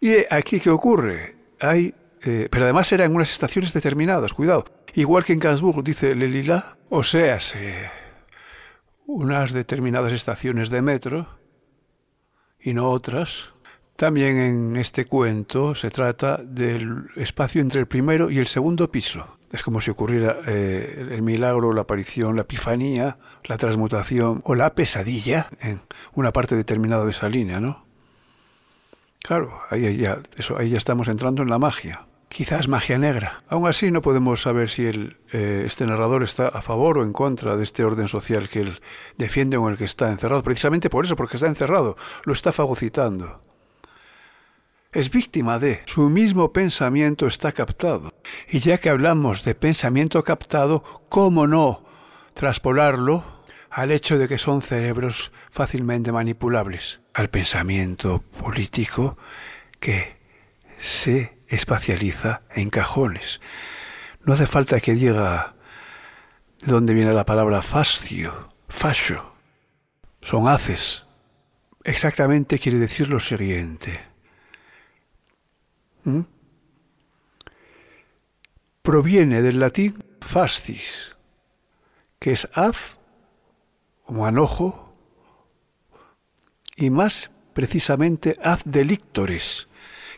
¿Y 0.00 0.14
aquí 0.30 0.60
qué 0.60 0.70
ocurre? 0.70 1.36
Eh, 1.60 2.48
pero 2.50 2.64
además 2.64 2.90
era 2.92 3.04
en 3.04 3.14
unas 3.14 3.30
estaciones 3.30 3.72
determinadas, 3.72 4.32
cuidado. 4.32 4.64
Igual 4.94 5.24
que 5.24 5.32
en 5.32 5.38
Gainsbourg 5.38 5.84
dice 5.84 6.14
Lelila, 6.14 6.76
o 6.88 7.02
sea, 7.02 7.38
unas 9.06 9.52
determinadas 9.52 10.12
estaciones 10.12 10.70
de 10.70 10.82
metro 10.82 11.28
y 12.60 12.74
no 12.74 12.90
otras. 12.90 13.50
También 13.96 14.36
en 14.36 14.76
este 14.76 15.04
cuento 15.04 15.74
se 15.74 15.90
trata 15.90 16.36
del 16.36 17.06
espacio 17.16 17.62
entre 17.62 17.80
el 17.80 17.86
primero 17.86 18.30
y 18.30 18.38
el 18.38 18.46
segundo 18.46 18.90
piso. 18.90 19.38
Es 19.52 19.62
como 19.62 19.80
si 19.80 19.90
ocurriera 19.90 20.40
eh, 20.46 21.08
el 21.12 21.22
milagro, 21.22 21.72
la 21.72 21.82
aparición, 21.82 22.36
la 22.36 22.42
epifanía, 22.42 23.16
la 23.44 23.56
transmutación 23.56 24.42
o 24.44 24.54
la 24.54 24.74
pesadilla 24.74 25.48
en 25.60 25.80
una 26.14 26.32
parte 26.32 26.56
determinada 26.56 27.04
de 27.04 27.12
esa 27.12 27.28
línea, 27.28 27.60
¿no? 27.60 27.86
Claro, 29.20 29.60
ahí 29.70 29.96
ya, 29.96 30.20
eso, 30.36 30.58
ahí 30.58 30.70
ya 30.70 30.78
estamos 30.78 31.08
entrando 31.08 31.42
en 31.42 31.48
la 31.48 31.58
magia. 31.58 32.06
Quizás 32.28 32.68
magia 32.68 32.98
negra. 32.98 33.44
Aún 33.48 33.68
así 33.68 33.90
no 33.90 34.02
podemos 34.02 34.42
saber 34.42 34.68
si 34.68 34.84
eh, 34.86 35.62
este 35.64 35.86
narrador 35.86 36.22
está 36.22 36.48
a 36.48 36.60
favor 36.60 36.98
o 36.98 37.02
en 37.02 37.12
contra 37.12 37.56
de 37.56 37.64
este 37.64 37.84
orden 37.84 38.08
social 38.08 38.48
que 38.48 38.60
él 38.60 38.80
defiende 39.16 39.56
o 39.56 39.66
en 39.66 39.72
el 39.72 39.78
que 39.78 39.84
está 39.84 40.10
encerrado. 40.10 40.42
Precisamente 40.42 40.90
por 40.90 41.04
eso, 41.04 41.16
porque 41.16 41.36
está 41.36 41.46
encerrado, 41.46 41.96
lo 42.24 42.32
está 42.32 42.52
fagocitando 42.52 43.40
es 44.96 45.10
víctima 45.10 45.58
de. 45.58 45.82
Su 45.84 46.08
mismo 46.08 46.54
pensamiento 46.54 47.26
está 47.26 47.52
captado. 47.52 48.14
Y 48.48 48.60
ya 48.60 48.78
que 48.78 48.88
hablamos 48.88 49.44
de 49.44 49.54
pensamiento 49.54 50.24
captado, 50.24 50.82
¿cómo 51.10 51.46
no 51.46 51.84
traspolarlo 52.32 53.22
al 53.68 53.92
hecho 53.92 54.16
de 54.16 54.26
que 54.26 54.38
son 54.38 54.62
cerebros 54.62 55.32
fácilmente 55.50 56.12
manipulables? 56.12 57.00
Al 57.12 57.28
pensamiento 57.28 58.22
político 58.42 59.18
que 59.80 60.16
se 60.78 61.35
espacializa 61.48 62.42
en 62.54 62.70
cajones. 62.70 63.40
No 64.24 64.34
hace 64.34 64.46
falta 64.46 64.80
que 64.80 64.94
diga 64.94 65.54
de 66.64 66.72
dónde 66.72 66.94
viene 66.94 67.12
la 67.12 67.24
palabra 67.24 67.62
fascio, 67.62 68.48
fascio. 68.68 69.32
Son 70.22 70.48
haces. 70.48 71.04
Exactamente 71.84 72.58
quiere 72.58 72.78
decir 72.78 73.08
lo 73.08 73.20
siguiente 73.20 74.00
¿Mm? 76.06 76.22
proviene 78.82 79.42
del 79.42 79.58
latín 79.58 80.04
fascis, 80.20 81.16
que 82.20 82.30
es 82.30 82.48
haz 82.54 82.96
o 84.04 84.12
manojo, 84.12 84.94
y 86.76 86.90
más 86.90 87.32
precisamente 87.54 88.36
haz 88.40 88.62
delictores, 88.64 89.68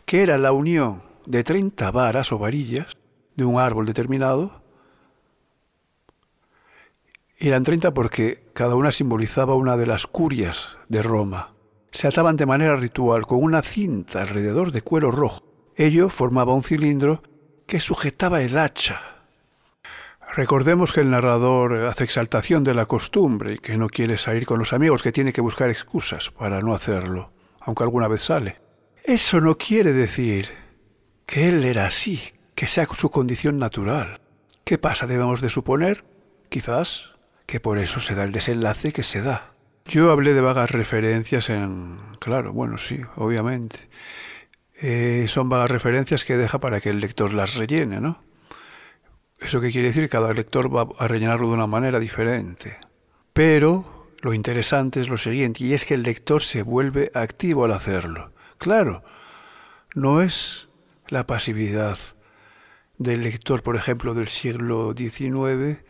que 0.05 0.21
era 0.21 0.37
la 0.37 0.51
unión 0.51 1.08
de 1.29 1.43
30 1.43 1.91
varas 1.91 2.31
o 2.31 2.39
varillas 2.39 2.97
de 3.35 3.45
un 3.45 3.59
árbol 3.59 3.85
determinado. 3.85 4.63
Eran 7.37 7.63
30 7.63 7.93
porque 7.93 8.49
cada 8.53 8.73
una 8.73 8.91
simbolizaba 8.91 9.53
una 9.53 9.77
de 9.77 9.85
las 9.85 10.07
curias 10.07 10.79
de 10.87 11.03
Roma. 11.03 11.53
Se 11.91 12.07
ataban 12.07 12.35
de 12.35 12.47
manera 12.47 12.75
ritual 12.75 13.27
con 13.27 13.43
una 13.43 13.61
cinta 13.61 14.21
alrededor 14.21 14.71
de 14.71 14.81
cuero 14.81 15.11
rojo 15.11 15.43
Ello 15.75 16.09
formaba 16.09 16.53
un 16.53 16.63
cilindro 16.63 17.21
que 17.67 17.79
sujetaba 17.79 18.41
el 18.41 18.57
hacha. 18.57 18.99
Recordemos 20.35 20.91
que 20.91 21.01
el 21.01 21.11
narrador 21.11 21.85
hace 21.85 22.05
exaltación 22.05 22.63
de 22.63 22.73
la 22.73 22.87
costumbre 22.87 23.53
y 23.53 23.57
que 23.59 23.77
no 23.77 23.87
quiere 23.87 24.17
salir 24.17 24.47
con 24.47 24.57
los 24.57 24.73
amigos, 24.73 25.03
que 25.03 25.11
tiene 25.11 25.31
que 25.31 25.41
buscar 25.41 25.69
excusas 25.69 26.31
para 26.31 26.59
no 26.61 26.73
hacerlo, 26.73 27.31
aunque 27.61 27.83
alguna 27.83 28.07
vez 28.07 28.21
sale. 28.21 28.57
Eso 29.03 29.39
no 29.39 29.55
quiere 29.55 29.93
decir 29.93 30.68
que 31.29 31.47
él 31.47 31.63
era 31.63 31.85
así, 31.85 32.19
que 32.55 32.65
sea 32.65 32.87
su 32.91 33.11
condición 33.11 33.59
natural. 33.59 34.19
¿Qué 34.63 34.79
pasa? 34.79 35.05
Debemos 35.05 35.41
de 35.41 35.49
suponer, 35.49 36.03
quizás, 36.49 37.11
que 37.45 37.59
por 37.59 37.77
eso 37.77 37.99
se 37.99 38.15
da 38.15 38.23
el 38.23 38.31
desenlace 38.31 38.91
que 38.91 39.03
se 39.03 39.21
da. 39.21 39.51
Yo 39.85 40.09
hablé 40.09 40.33
de 40.33 40.41
vagas 40.41 40.71
referencias 40.71 41.51
en... 41.51 41.97
Claro, 42.19 42.51
bueno, 42.51 42.79
sí, 42.79 43.01
obviamente. 43.15 43.89
Eh, 44.81 45.25
son 45.27 45.49
vagas 45.49 45.69
referencias 45.69 46.25
que 46.25 46.35
deja 46.35 46.57
para 46.59 46.81
que 46.81 46.89
el 46.89 46.99
lector 46.99 47.31
las 47.31 47.55
rellene, 47.55 48.01
¿no? 48.01 48.23
¿Eso 49.39 49.61
qué 49.61 49.71
quiere 49.71 49.89
decir? 49.89 50.09
Cada 50.09 50.33
lector 50.33 50.75
va 50.75 50.87
a 50.97 51.07
rellenarlo 51.07 51.49
de 51.49 51.53
una 51.53 51.67
manera 51.67 51.99
diferente. 51.99 52.77
Pero 53.33 54.07
lo 54.21 54.33
interesante 54.33 54.99
es 54.99 55.09
lo 55.09 55.17
siguiente, 55.17 55.63
y 55.63 55.73
es 55.73 55.85
que 55.85 55.93
el 55.93 56.01
lector 56.01 56.41
se 56.41 56.63
vuelve 56.63 57.11
activo 57.13 57.65
al 57.65 57.73
hacerlo. 57.73 58.31
Claro, 58.57 59.03
no 59.93 60.23
es 60.23 60.68
la 61.09 61.27
pasividad 61.27 61.97
del 62.97 63.21
lector, 63.21 63.63
por 63.63 63.75
ejemplo, 63.75 64.13
del 64.13 64.27
siglo 64.27 64.93
XIX, 64.95 65.83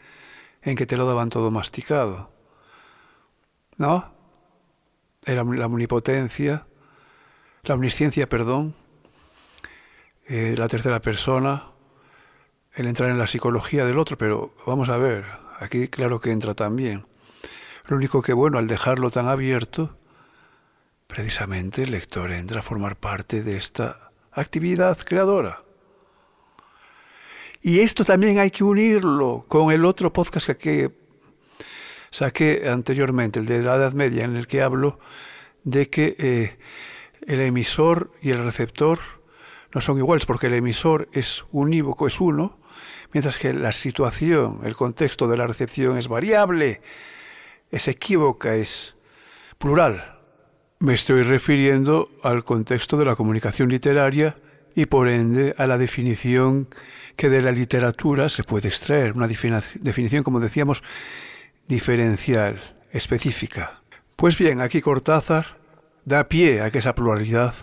en 0.61 0.75
que 0.75 0.85
te 0.85 0.97
lo 0.97 1.05
daban 1.05 1.29
todo 1.29 1.51
masticado. 1.51 2.31
¿No? 3.77 4.11
Era 5.25 5.43
la 5.43 5.65
omnipotencia 5.65 6.65
la 7.63 7.75
omnisciencia, 7.75 8.27
perdón, 8.27 8.73
eh, 10.27 10.55
la 10.57 10.67
tercera 10.67 11.01
persona, 11.01 11.67
el 12.73 12.87
entrar 12.87 13.09
en 13.09 13.17
la 13.17 13.27
psicología 13.27 13.85
del 13.85 13.97
otro, 13.97 14.17
pero 14.17 14.53
vamos 14.65 14.89
a 14.89 14.97
ver, 14.97 15.25
aquí 15.59 15.87
claro 15.87 16.19
que 16.19 16.31
entra 16.31 16.53
también. 16.53 17.05
Lo 17.87 17.97
único 17.97 18.21
que 18.21 18.33
bueno, 18.33 18.57
al 18.57 18.67
dejarlo 18.67 19.09
tan 19.09 19.27
abierto, 19.27 19.97
precisamente 21.07 21.83
el 21.83 21.91
lector 21.91 22.31
entra 22.31 22.59
a 22.59 22.63
formar 22.63 22.95
parte 22.95 23.43
de 23.43 23.57
esta 23.57 24.08
actividad 24.39 24.97
creadora. 24.97 25.63
Y 27.61 27.79
esto 27.81 28.05
también 28.05 28.39
hay 28.39 28.51
que 28.51 28.63
unirlo 28.63 29.45
con 29.47 29.71
el 29.71 29.83
otro 29.83 30.13
podcast 30.13 30.49
que 30.51 30.91
saqué 32.09 32.69
anteriormente, 32.69 33.39
el 33.39 33.45
de 33.45 33.61
la 33.61 33.75
Edad 33.75 33.93
Media, 33.93 34.23
en 34.23 34.35
el 34.35 34.47
que 34.47 34.61
hablo 34.61 34.99
de 35.63 35.89
que 35.89 36.15
eh, 36.17 36.57
el 37.27 37.41
emisor 37.41 38.11
y 38.21 38.31
el 38.31 38.43
receptor 38.43 38.99
no 39.73 39.81
son 39.81 39.97
iguales 39.97 40.25
porque 40.25 40.47
el 40.47 40.53
emisor 40.53 41.09
es 41.11 41.45
unívoco, 41.51 42.07
es 42.07 42.19
uno, 42.19 42.59
mientras 43.13 43.37
que 43.37 43.53
la 43.53 43.71
situación, 43.71 44.61
el 44.63 44.75
contexto 44.75 45.27
de 45.27 45.37
la 45.37 45.45
recepción 45.45 45.97
es 45.97 46.07
variable, 46.07 46.81
es 47.69 47.87
equívoca, 47.87 48.55
es 48.55 48.95
plural. 49.57 50.18
Me 50.81 50.93
estoy 50.93 51.23
refiriendo 51.23 52.09
al 52.23 52.45
contexto 52.45 52.95
de 52.95 53.03
la 53.03 53.17
comunicación 53.17 53.67
literaria 53.67 54.37
y 54.75 54.85
por 54.85 55.09
ende 55.09 55.53
a 55.57 55.67
la 55.67 55.77
definición 55.77 56.69
que 57.17 57.27
de 57.27 57.41
la 57.41 57.51
literatura 57.51 58.29
se 58.29 58.45
puede 58.45 58.69
extraer, 58.69 59.11
una 59.11 59.27
definición, 59.27 60.23
como 60.23 60.39
decíamos, 60.39 60.81
diferencial, 61.67 62.77
específica. 62.93 63.81
Pues 64.15 64.37
bien, 64.37 64.61
aquí 64.61 64.79
Cortázar 64.79 65.57
da 66.05 66.29
pie 66.29 66.61
a 66.61 66.71
que 66.71 66.79
esa 66.79 66.95
pluralidad 66.95 67.55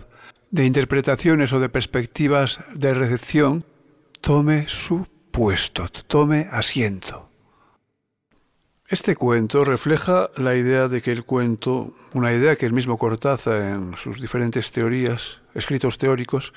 de 0.51 0.65
interpretaciones 0.65 1.51
o 1.53 1.59
de 1.59 1.69
perspectivas 1.69 2.59
de 2.75 2.93
recepción 2.93 3.65
tome 4.21 4.65
su 4.67 5.07
puesto, 5.31 5.87
tome 6.05 6.49
asiento. 6.51 7.26
Este 8.89 9.17
cuento 9.17 9.65
refleja 9.65 10.29
la 10.37 10.55
idea 10.55 10.87
de 10.87 11.01
que 11.01 11.11
el 11.11 11.25
cuento, 11.25 11.93
una 12.13 12.31
idea 12.31 12.55
que 12.55 12.65
el 12.65 12.71
mismo 12.71 12.97
Cortázar 12.97 13.61
en 13.61 13.97
sus 13.97 14.21
diferentes 14.21 14.71
teorías, 14.71 15.41
escritos 15.53 15.97
teóricos, 15.97 16.53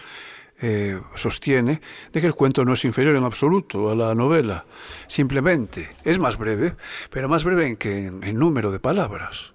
eh, 0.60 1.00
sostiene, 1.16 1.80
de 2.12 2.20
que 2.20 2.28
el 2.28 2.34
cuento 2.34 2.64
no 2.64 2.74
es 2.74 2.84
inferior 2.84 3.16
en 3.16 3.24
absoluto 3.24 3.90
a 3.90 3.96
la 3.96 4.14
novela. 4.14 4.64
Simplemente 5.08 5.90
es 6.04 6.20
más 6.20 6.38
breve, 6.38 6.76
pero 7.10 7.28
más 7.28 7.42
breve 7.42 7.76
que 7.78 8.06
en 8.06 8.38
número 8.38 8.70
de 8.70 8.78
palabras. 8.78 9.52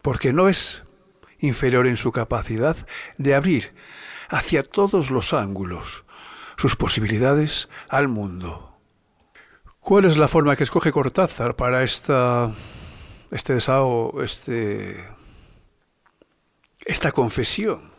Porque 0.00 0.32
no 0.32 0.48
es 0.48 0.84
inferior 1.40 1.88
en 1.88 1.96
su 1.96 2.12
capacidad 2.12 2.76
de 3.18 3.34
abrir 3.34 3.74
hacia 4.28 4.62
todos 4.62 5.10
los 5.10 5.32
ángulos 5.32 6.04
sus 6.56 6.76
posibilidades 6.76 7.68
al 7.88 8.06
mundo. 8.06 8.71
¿Cuál 9.82 10.04
es 10.04 10.16
la 10.16 10.28
forma 10.28 10.54
que 10.54 10.62
escoge 10.62 10.92
Cortázar 10.92 11.56
para 11.56 11.82
esta, 11.82 12.52
este 13.32 13.54
desahogo, 13.54 14.22
este, 14.22 14.96
esta 16.84 17.10
confesión 17.10 17.90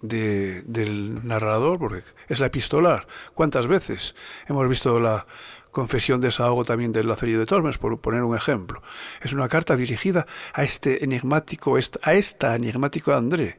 del 0.00 1.20
narrador? 1.22 1.78
Porque 1.78 2.02
es 2.28 2.40
la 2.40 2.46
epistolar. 2.46 3.06
¿Cuántas 3.32 3.68
veces 3.68 4.16
hemos 4.48 4.68
visto 4.68 4.98
la 4.98 5.24
Confesión 5.70 6.20
desahogo 6.20 6.64
también 6.64 6.90
del 6.90 7.06
Lazarillo 7.06 7.38
de 7.38 7.46
Tormes, 7.46 7.78
por 7.78 8.00
poner 8.00 8.24
un 8.24 8.34
ejemplo. 8.34 8.82
Es 9.20 9.32
una 9.32 9.48
carta 9.48 9.76
dirigida 9.76 10.26
a 10.52 10.64
este 10.64 11.04
enigmático, 11.04 11.76
a 12.02 12.12
esta 12.14 12.56
enigmático 12.56 13.14
André, 13.14 13.56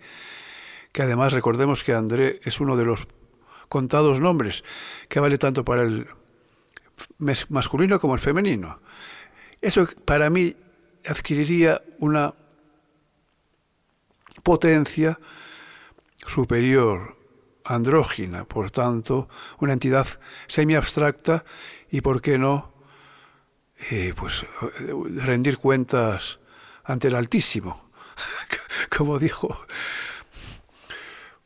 que 0.92 1.04
además 1.04 1.32
recordemos 1.32 1.86
que 1.86 1.94
André 1.94 2.42
es 2.44 2.60
uno 2.60 2.76
de 2.76 2.84
los 2.84 3.08
contados 3.70 4.20
nombres 4.20 4.66
que 5.08 5.22
vale 5.22 5.38
tanto 5.38 5.64
para 5.64 5.84
el 5.84 6.10
masculino 7.50 8.00
como 8.00 8.14
el 8.14 8.20
femenino. 8.20 8.80
Eso 9.62 9.88
para 10.06 10.30
mí 10.30 10.56
adquiriría 11.06 11.82
una 12.00 12.34
potencia 14.44 15.20
superior, 16.26 17.16
andrógina, 17.64 18.46
por 18.46 18.72
tanto, 18.72 19.30
una 19.60 19.74
entidad 19.74 20.08
semi-abstracta 20.48 21.44
y, 21.90 22.02
¿por 22.02 22.22
qué 22.22 22.38
no?, 22.38 22.72
eh, 23.90 24.14
pues 24.16 24.46
rendir 25.16 25.58
cuentas 25.58 26.40
ante 26.84 27.08
el 27.08 27.16
Altísimo, 27.16 27.90
como 28.96 29.18
dijo 29.18 29.66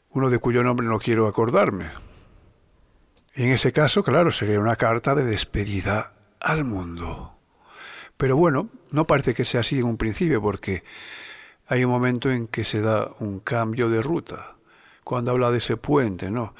uno 0.09 0.29
de 0.29 0.39
cuyo 0.39 0.63
nombre 0.63 0.87
no 0.87 0.97
quiero 0.97 1.27
acordarme. 1.27 1.91
En 3.35 3.51
ese 3.51 3.73
caso, 3.73 4.01
claro, 4.01 4.31
sería 4.31 4.61
una 4.61 4.77
carta 4.77 5.13
de 5.13 5.25
despedida 5.25 6.13
al 6.39 6.63
mundo. 6.63 7.33
Pero 8.15 8.37
bueno, 8.37 8.69
no 8.91 9.05
parece 9.05 9.33
que 9.33 9.43
sea 9.43 9.59
así 9.59 9.77
en 9.77 9.83
un 9.83 9.97
principio, 9.97 10.41
porque 10.41 10.83
hay 11.67 11.83
un 11.83 11.91
momento 11.91 12.31
en 12.31 12.47
que 12.47 12.63
se 12.63 12.79
da 12.79 13.11
un 13.19 13.41
cambio 13.41 13.89
de 13.89 14.01
ruta. 14.01 14.55
Cuando 15.03 15.31
habla 15.31 15.51
de 15.51 15.57
ese 15.57 15.75
puente, 15.75 16.31
¿no? 16.31 16.55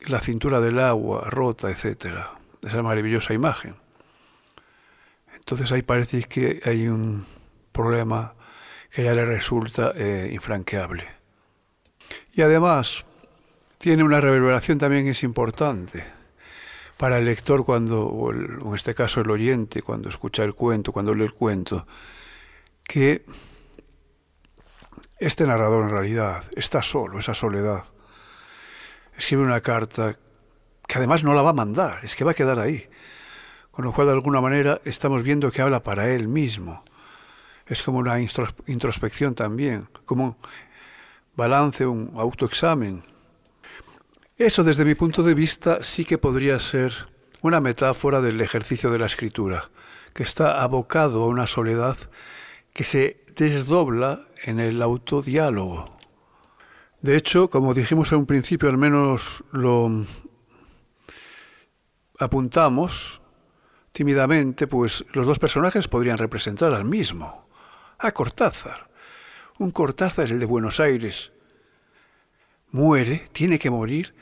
La 0.00 0.20
cintura 0.20 0.60
del 0.60 0.78
agua 0.78 1.28
rota, 1.28 1.70
etcétera. 1.70 2.32
Esa 2.66 2.82
maravillosa 2.82 3.34
imagen. 3.34 3.74
Entonces 5.34 5.70
ahí 5.72 5.82
parece 5.82 6.22
que 6.22 6.62
hay 6.64 6.88
un 6.88 7.26
problema 7.70 8.34
que 8.90 9.04
ya 9.04 9.12
le 9.12 9.26
resulta 9.26 9.92
eh, 9.94 10.30
infranqueable. 10.32 11.06
Y 12.32 12.40
además, 12.40 13.04
tiene 13.78 14.02
una 14.02 14.20
reverberación 14.20 14.78
también 14.78 15.06
es 15.08 15.22
importante 15.22 16.04
para 16.96 17.18
el 17.18 17.26
lector 17.26 17.64
cuando, 17.64 18.06
o 18.06 18.32
en 18.32 18.74
este 18.74 18.94
caso 18.94 19.20
el 19.20 19.30
oyente, 19.30 19.82
cuando 19.82 20.08
escucha 20.08 20.44
el 20.44 20.54
cuento, 20.54 20.92
cuando 20.92 21.14
lee 21.14 21.24
el 21.24 21.34
cuento, 21.34 21.86
que 22.82 23.26
este 25.18 25.46
narrador 25.46 25.84
en 25.84 25.90
realidad 25.90 26.44
está 26.54 26.82
solo, 26.82 27.18
esa 27.18 27.34
soledad. 27.34 27.84
Escribe 29.16 29.42
una 29.42 29.60
carta 29.60 30.16
que 30.86 30.98
además 30.98 31.24
no 31.24 31.34
la 31.34 31.42
va 31.42 31.50
a 31.50 31.54
mandar, 31.54 32.00
es 32.02 32.16
que 32.16 32.24
va 32.24 32.30
a 32.30 32.34
quedar 32.34 32.58
ahí. 32.58 32.88
Con 33.70 33.84
lo 33.84 33.92
cual, 33.92 34.06
de 34.06 34.14
alguna 34.14 34.40
manera, 34.40 34.80
estamos 34.84 35.22
viendo 35.22 35.50
que 35.50 35.60
habla 35.60 35.82
para 35.82 36.08
él 36.08 36.28
mismo. 36.28 36.82
Es 37.66 37.82
como 37.82 37.98
una 37.98 38.18
introspección 38.20 39.34
también, 39.34 39.88
como 40.06 40.24
un 40.24 40.36
balance, 41.34 41.84
un 41.84 42.12
autoexamen 42.16 43.02
eso 44.44 44.64
desde 44.64 44.84
mi 44.84 44.94
punto 44.94 45.22
de 45.22 45.34
vista 45.34 45.82
sí 45.82 46.04
que 46.04 46.18
podría 46.18 46.58
ser 46.58 46.92
una 47.40 47.60
metáfora 47.60 48.20
del 48.20 48.40
ejercicio 48.40 48.90
de 48.90 48.98
la 48.98 49.06
escritura, 49.06 49.70
que 50.12 50.22
está 50.22 50.60
abocado 50.60 51.22
a 51.22 51.28
una 51.28 51.46
soledad 51.46 51.96
que 52.72 52.84
se 52.84 53.24
desdobla 53.34 54.26
en 54.44 54.60
el 54.60 54.82
autodiálogo. 54.82 55.96
De 57.00 57.16
hecho, 57.16 57.48
como 57.48 57.72
dijimos 57.72 58.12
en 58.12 58.18
un 58.18 58.26
principio, 58.26 58.68
al 58.68 58.78
menos 58.78 59.44
lo 59.52 60.04
apuntamos 62.18 63.20
tímidamente, 63.92 64.66
pues 64.66 65.04
los 65.12 65.24
dos 65.24 65.38
personajes 65.38 65.88
podrían 65.88 66.18
representar 66.18 66.74
al 66.74 66.84
mismo, 66.84 67.48
a 67.98 68.12
Cortázar. 68.12 68.90
Un 69.58 69.70
Cortázar 69.70 70.26
es 70.26 70.30
el 70.32 70.40
de 70.40 70.46
Buenos 70.46 70.80
Aires. 70.80 71.32
Muere, 72.70 73.28
tiene 73.32 73.58
que 73.58 73.70
morir 73.70 74.14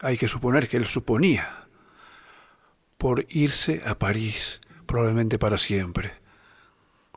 hay 0.00 0.16
que 0.16 0.28
suponer 0.28 0.68
que 0.68 0.76
él 0.76 0.86
suponía, 0.86 1.66
por 2.98 3.26
irse 3.28 3.82
a 3.84 3.98
París, 3.98 4.60
probablemente 4.86 5.38
para 5.38 5.58
siempre. 5.58 6.12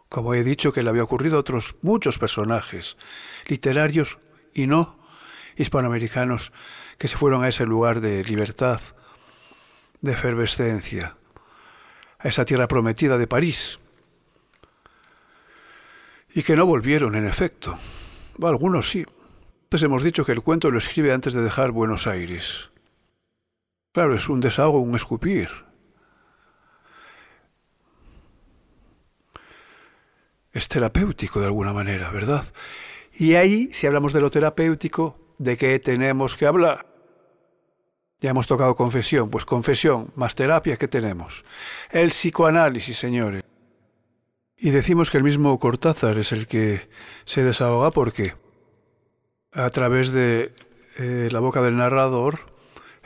Como 0.10 0.34
he 0.34 0.44
dicho 0.44 0.74
que 0.74 0.84
le 0.84 0.90
había 0.90 1.04
ocurrido 1.04 1.38
a 1.38 1.40
otros 1.40 1.76
muchos 1.82 2.18
personajes, 2.18 2.98
literarios 3.48 4.20
y 4.54 4.68
no 4.68 5.00
hispanoamericanos, 5.56 6.52
que 6.98 7.08
se 7.08 7.18
fueron 7.18 7.44
a 7.44 7.48
ese 7.48 7.66
lugar 7.66 8.02
de 8.02 8.24
libertad, 8.24 8.82
de 10.02 10.14
efervescencia, 10.14 11.18
a 12.20 12.28
esa 12.28 12.46
tierra 12.46 12.68
prometida 12.68 13.18
de 13.18 13.28
París, 13.28 13.80
y 16.34 16.44
que 16.44 16.56
no 16.56 16.66
volvieron, 16.66 17.16
en 17.16 17.28
efecto. 17.28 17.78
Algunos 18.44 18.90
sí. 18.90 19.06
Entonces 19.64 19.86
hemos 19.86 20.04
dicho 20.04 20.26
que 20.26 20.32
el 20.32 20.42
cuento 20.42 20.70
lo 20.70 20.78
escribe 20.78 21.14
antes 21.14 21.34
de 21.34 21.42
dejar 21.42 21.72
Buenos 21.72 22.08
Aires. 22.08 22.70
Claro, 23.94 24.16
es 24.16 24.30
un 24.30 24.40
desahogo, 24.40 24.80
un 24.80 24.96
escupir. 24.96 25.50
Es 30.54 30.68
terapéutico 30.68 31.40
de 31.40 31.46
alguna 31.46 31.72
manera, 31.72 32.12
¿verdad? 32.12 32.46
Y 33.14 33.36
ahí, 33.36 33.70
si 33.72 33.88
hablamos 33.88 34.14
de 34.14 34.22
lo 34.22 34.30
terapéutico, 34.30 35.18
¿de 35.38 35.58
qué 35.58 35.80
tenemos 35.80 36.36
que 36.36 36.46
hablar? 36.46 36.86
Ya 38.20 38.30
hemos 38.30 38.48
tocado 38.48 38.76
confesión, 38.76 39.30
pues 39.30 39.46
confesión 39.46 40.12
más 40.16 40.36
terapia, 40.36 40.78
¿qué 40.78 40.88
tenemos? 40.88 41.44
El 41.90 42.10
psicoanálisis, 42.10 42.98
señores. 42.98 43.44
Y 44.64 44.70
decimos 44.70 45.10
que 45.10 45.18
el 45.18 45.24
mismo 45.24 45.58
Cortázar 45.58 46.20
es 46.20 46.32
el 46.32 46.46
que 46.46 46.88
se 47.26 47.42
desahoga 47.42 47.90
porque 47.90 48.36
a 49.52 49.68
través 49.72 50.12
de 50.12 50.54
eh, 51.00 51.30
la 51.32 51.40
boca 51.40 51.64
del 51.64 51.78
narrador 51.78 52.42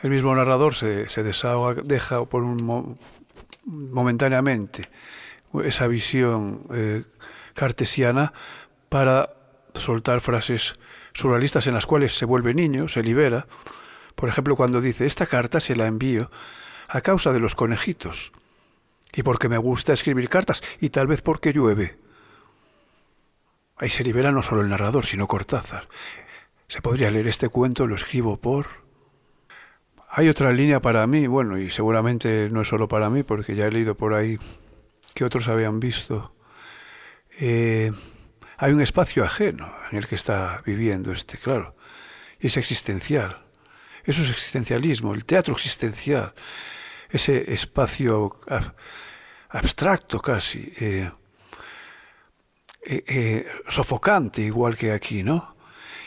el 0.02 0.10
mismo 0.10 0.36
narrador 0.36 0.74
se, 0.74 1.08
se 1.08 1.22
desahoga, 1.22 1.80
deja 1.82 2.22
por 2.26 2.42
un 2.42 2.98
momentáneamente 3.64 4.82
esa 5.64 5.86
visión 5.86 6.66
eh, 6.74 7.04
cartesiana 7.54 8.34
para 8.90 9.30
soltar 9.72 10.20
frases 10.20 10.78
surrealistas 11.14 11.66
en 11.68 11.72
las 11.72 11.86
cuales 11.86 12.14
se 12.18 12.26
vuelve 12.26 12.52
niño, 12.52 12.86
se 12.88 13.02
libera. 13.02 13.46
Por 14.14 14.28
ejemplo, 14.28 14.56
cuando 14.56 14.82
dice, 14.82 15.06
esta 15.06 15.24
carta 15.24 15.58
se 15.58 15.74
la 15.74 15.86
envío 15.86 16.30
a 16.88 17.00
causa 17.00 17.32
de 17.32 17.40
los 17.40 17.54
conejitos 17.54 18.30
y 19.16 19.22
porque 19.22 19.48
me 19.48 19.58
gusta 19.58 19.92
escribir 19.92 20.28
cartas 20.28 20.62
y 20.80 20.90
tal 20.90 21.08
vez 21.08 21.22
porque 21.22 21.52
llueve. 21.52 21.96
Ahí 23.76 23.90
se 23.90 24.04
libera 24.04 24.30
no 24.30 24.42
solo 24.42 24.60
el 24.60 24.68
narrador, 24.68 25.04
sino 25.04 25.26
Cortázar. 25.26 25.88
Se 26.68 26.80
podría 26.80 27.10
leer 27.10 27.26
este 27.26 27.48
cuento, 27.48 27.86
lo 27.86 27.96
escribo 27.96 28.36
por 28.36 28.86
hay 30.18 30.30
otra 30.30 30.50
línea 30.50 30.80
para 30.80 31.06
mí, 31.06 31.26
bueno, 31.26 31.58
y 31.58 31.68
seguramente 31.68 32.48
no 32.50 32.62
es 32.62 32.68
solo 32.68 32.88
para 32.88 33.10
mí, 33.10 33.22
porque 33.22 33.54
ya 33.54 33.66
he 33.66 33.70
leído 33.70 33.98
por 33.98 34.14
ahí 34.14 34.38
que 35.12 35.26
otros 35.26 35.46
habían 35.46 35.78
visto. 35.78 36.34
Eh, 37.38 37.92
hay 38.56 38.72
un 38.72 38.80
espacio 38.80 39.24
ajeno 39.24 39.70
en 39.90 39.98
el 39.98 40.06
que 40.06 40.14
está 40.14 40.62
viviendo 40.64 41.12
este, 41.12 41.36
claro, 41.36 41.76
y 42.40 42.46
es 42.46 42.56
existencial. 42.56 43.42
Eso 44.04 44.22
es 44.22 44.30
existencialismo, 44.30 45.12
el 45.12 45.26
teatro 45.26 45.54
existencial, 45.54 46.32
ese 47.10 47.52
espacio 47.52 48.40
abstracto 49.48 50.20
casi, 50.20 50.72
eh, 50.80 51.10
eh, 52.88 53.46
sofocante 53.68 54.42
igual 54.42 54.76
que 54.76 54.92
aquí, 54.92 55.22
¿no? 55.22 55.56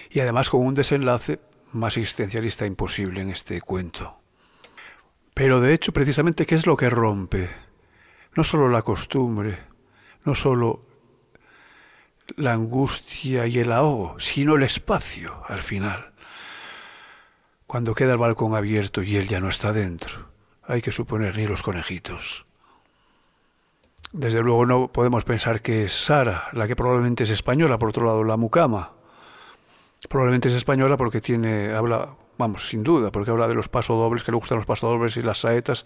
Y 0.09 0.19
además 0.21 0.49
con 0.49 0.65
un 0.65 0.73
desenlace 0.73 1.39
más 1.73 1.97
existencialista 1.97 2.65
imposible 2.65 3.21
en 3.21 3.31
este 3.31 3.61
cuento. 3.61 4.17
Pero 5.33 5.61
de 5.61 5.73
hecho, 5.73 5.91
precisamente, 5.91 6.45
¿qué 6.45 6.55
es 6.55 6.65
lo 6.65 6.75
que 6.75 6.89
rompe? 6.89 7.49
No 8.35 8.43
solo 8.43 8.69
la 8.69 8.81
costumbre, 8.81 9.59
no 10.25 10.35
solo 10.35 10.85
la 12.35 12.53
angustia 12.53 13.47
y 13.47 13.59
el 13.59 13.71
ahogo, 13.71 14.19
sino 14.19 14.55
el 14.55 14.63
espacio 14.63 15.43
al 15.47 15.61
final. 15.61 16.13
Cuando 17.67 17.93
queda 17.93 18.13
el 18.13 18.17
balcón 18.17 18.55
abierto 18.55 19.03
y 19.03 19.15
él 19.15 19.27
ya 19.27 19.39
no 19.39 19.49
está 19.49 19.71
dentro, 19.73 20.29
hay 20.63 20.81
que 20.81 20.91
suponer 20.91 21.37
ni 21.37 21.47
los 21.47 21.61
conejitos. 21.61 22.45
Desde 24.11 24.41
luego 24.41 24.65
no 24.65 24.87
podemos 24.91 25.23
pensar 25.23 25.61
que 25.61 25.83
es 25.83 26.05
Sara, 26.05 26.49
la 26.53 26.67
que 26.67 26.75
probablemente 26.75 27.23
es 27.23 27.29
española, 27.29 27.77
por 27.77 27.89
otro 27.89 28.05
lado 28.05 28.23
la 28.23 28.37
mucama, 28.37 28.93
Probablemente 30.07 30.47
es 30.47 30.53
española 30.53 30.95
porque 30.95 31.19
tiene, 31.19 31.73
habla, 31.73 32.15
vamos, 32.37 32.69
sin 32.69 32.83
duda, 32.83 33.11
porque 33.11 33.31
habla 33.31 33.47
de 33.47 33.53
los 33.53 33.67
pasodobles, 33.67 34.23
que 34.23 34.31
le 34.31 34.37
gustan 34.37 34.57
los 34.57 34.65
pasodobles 34.65 35.17
y 35.17 35.21
las 35.21 35.39
saetas, 35.39 35.83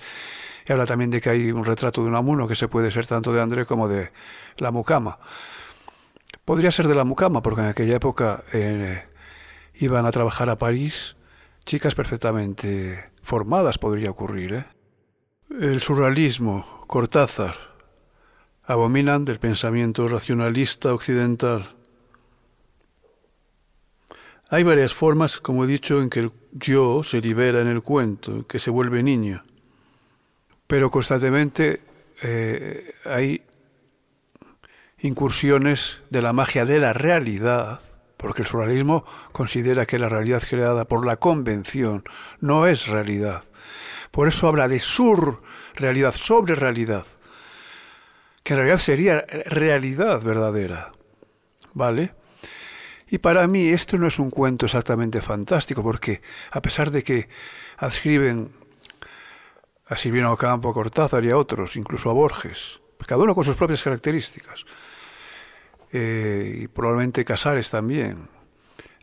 y 0.67 0.71
habla 0.71 0.85
también 0.85 1.09
de 1.09 1.19
que 1.19 1.31
hay 1.31 1.51
un 1.51 1.65
retrato 1.65 2.03
de 2.03 2.09
un 2.09 2.15
amuno 2.15 2.47
que 2.47 2.55
se 2.55 2.67
puede 2.67 2.91
ser 2.91 3.07
tanto 3.07 3.33
de 3.33 3.41
André 3.41 3.65
como 3.65 3.87
de 3.87 4.11
la 4.57 4.69
mucama. 4.69 5.17
Podría 6.45 6.69
ser 6.69 6.87
de 6.87 6.93
la 6.93 7.05
mucama, 7.05 7.41
porque 7.41 7.61
en 7.61 7.67
aquella 7.67 7.95
época 7.95 8.43
eh, 8.53 9.03
iban 9.75 10.05
a 10.05 10.11
trabajar 10.11 10.49
a 10.49 10.57
París 10.57 11.15
chicas 11.65 11.95
perfectamente 11.95 13.05
formadas 13.23 13.77
podría 13.77 14.11
ocurrir. 14.11 14.53
¿eh? 14.53 14.65
El 15.59 15.79
surrealismo, 15.79 16.83
Cortázar, 16.87 17.72
abominan 18.65 19.25
del 19.25 19.39
pensamiento 19.39 20.07
racionalista 20.07 20.93
occidental. 20.93 21.69
Hay 24.49 24.63
varias 24.63 24.93
formas, 24.93 25.39
como 25.39 25.63
he 25.63 25.67
dicho, 25.67 26.01
en 26.01 26.09
que 26.09 26.19
el 26.19 26.31
yo 26.53 27.03
se 27.03 27.19
libera 27.21 27.61
en 27.61 27.67
el 27.67 27.81
cuento, 27.81 28.45
que 28.47 28.59
se 28.59 28.69
vuelve 28.69 29.01
niño, 29.01 29.43
pero 30.67 30.91
constantemente 30.91 31.81
eh, 32.21 32.93
hay 33.05 33.41
incursiones 34.99 36.01
de 36.09 36.21
la 36.21 36.31
magia 36.31 36.65
de 36.65 36.79
la 36.79 36.93
realidad, 36.93 37.81
porque 38.17 38.43
el 38.43 38.47
surrealismo 38.47 39.03
considera 39.31 39.85
que 39.85 39.99
la 39.99 40.09
realidad 40.09 40.43
creada 40.47 40.85
por 40.85 41.05
la 41.05 41.17
convención 41.17 42.03
no 42.39 42.67
es 42.67 42.87
realidad. 42.87 43.43
Por 44.11 44.27
eso 44.27 44.47
habla 44.47 44.67
de 44.67 44.79
surrealidad, 44.79 46.13
sobre 46.13 46.53
realidad, 46.55 47.05
que 48.43 48.53
en 48.53 48.57
realidad 48.59 48.77
sería 48.77 49.25
realidad 49.45 50.21
verdadera. 50.21 50.91
¿Vale? 51.73 52.13
Y 53.07 53.19
para 53.19 53.47
mí 53.47 53.69
esto 53.69 53.97
no 53.97 54.07
es 54.07 54.19
un 54.19 54.29
cuento 54.29 54.65
exactamente 54.65 55.21
fantástico, 55.21 55.81
porque 55.81 56.21
a 56.51 56.61
pesar 56.61 56.91
de 56.91 57.03
que 57.03 57.29
adscriben 57.77 58.51
a 59.85 59.97
Silvino 59.97 60.35
Campo, 60.35 60.69
a 60.69 60.73
Cortázar 60.73 61.23
y 61.23 61.31
a 61.31 61.37
otros, 61.37 61.75
incluso 61.75 62.09
a 62.09 62.13
Borges, 62.13 62.79
cada 63.05 63.21
uno 63.21 63.35
con 63.35 63.43
sus 63.43 63.55
propias 63.55 63.83
características, 63.83 64.65
eh, 65.91 66.61
y 66.63 66.67
probablemente 66.67 67.23
Casares 67.23 67.69
también, 67.69 68.29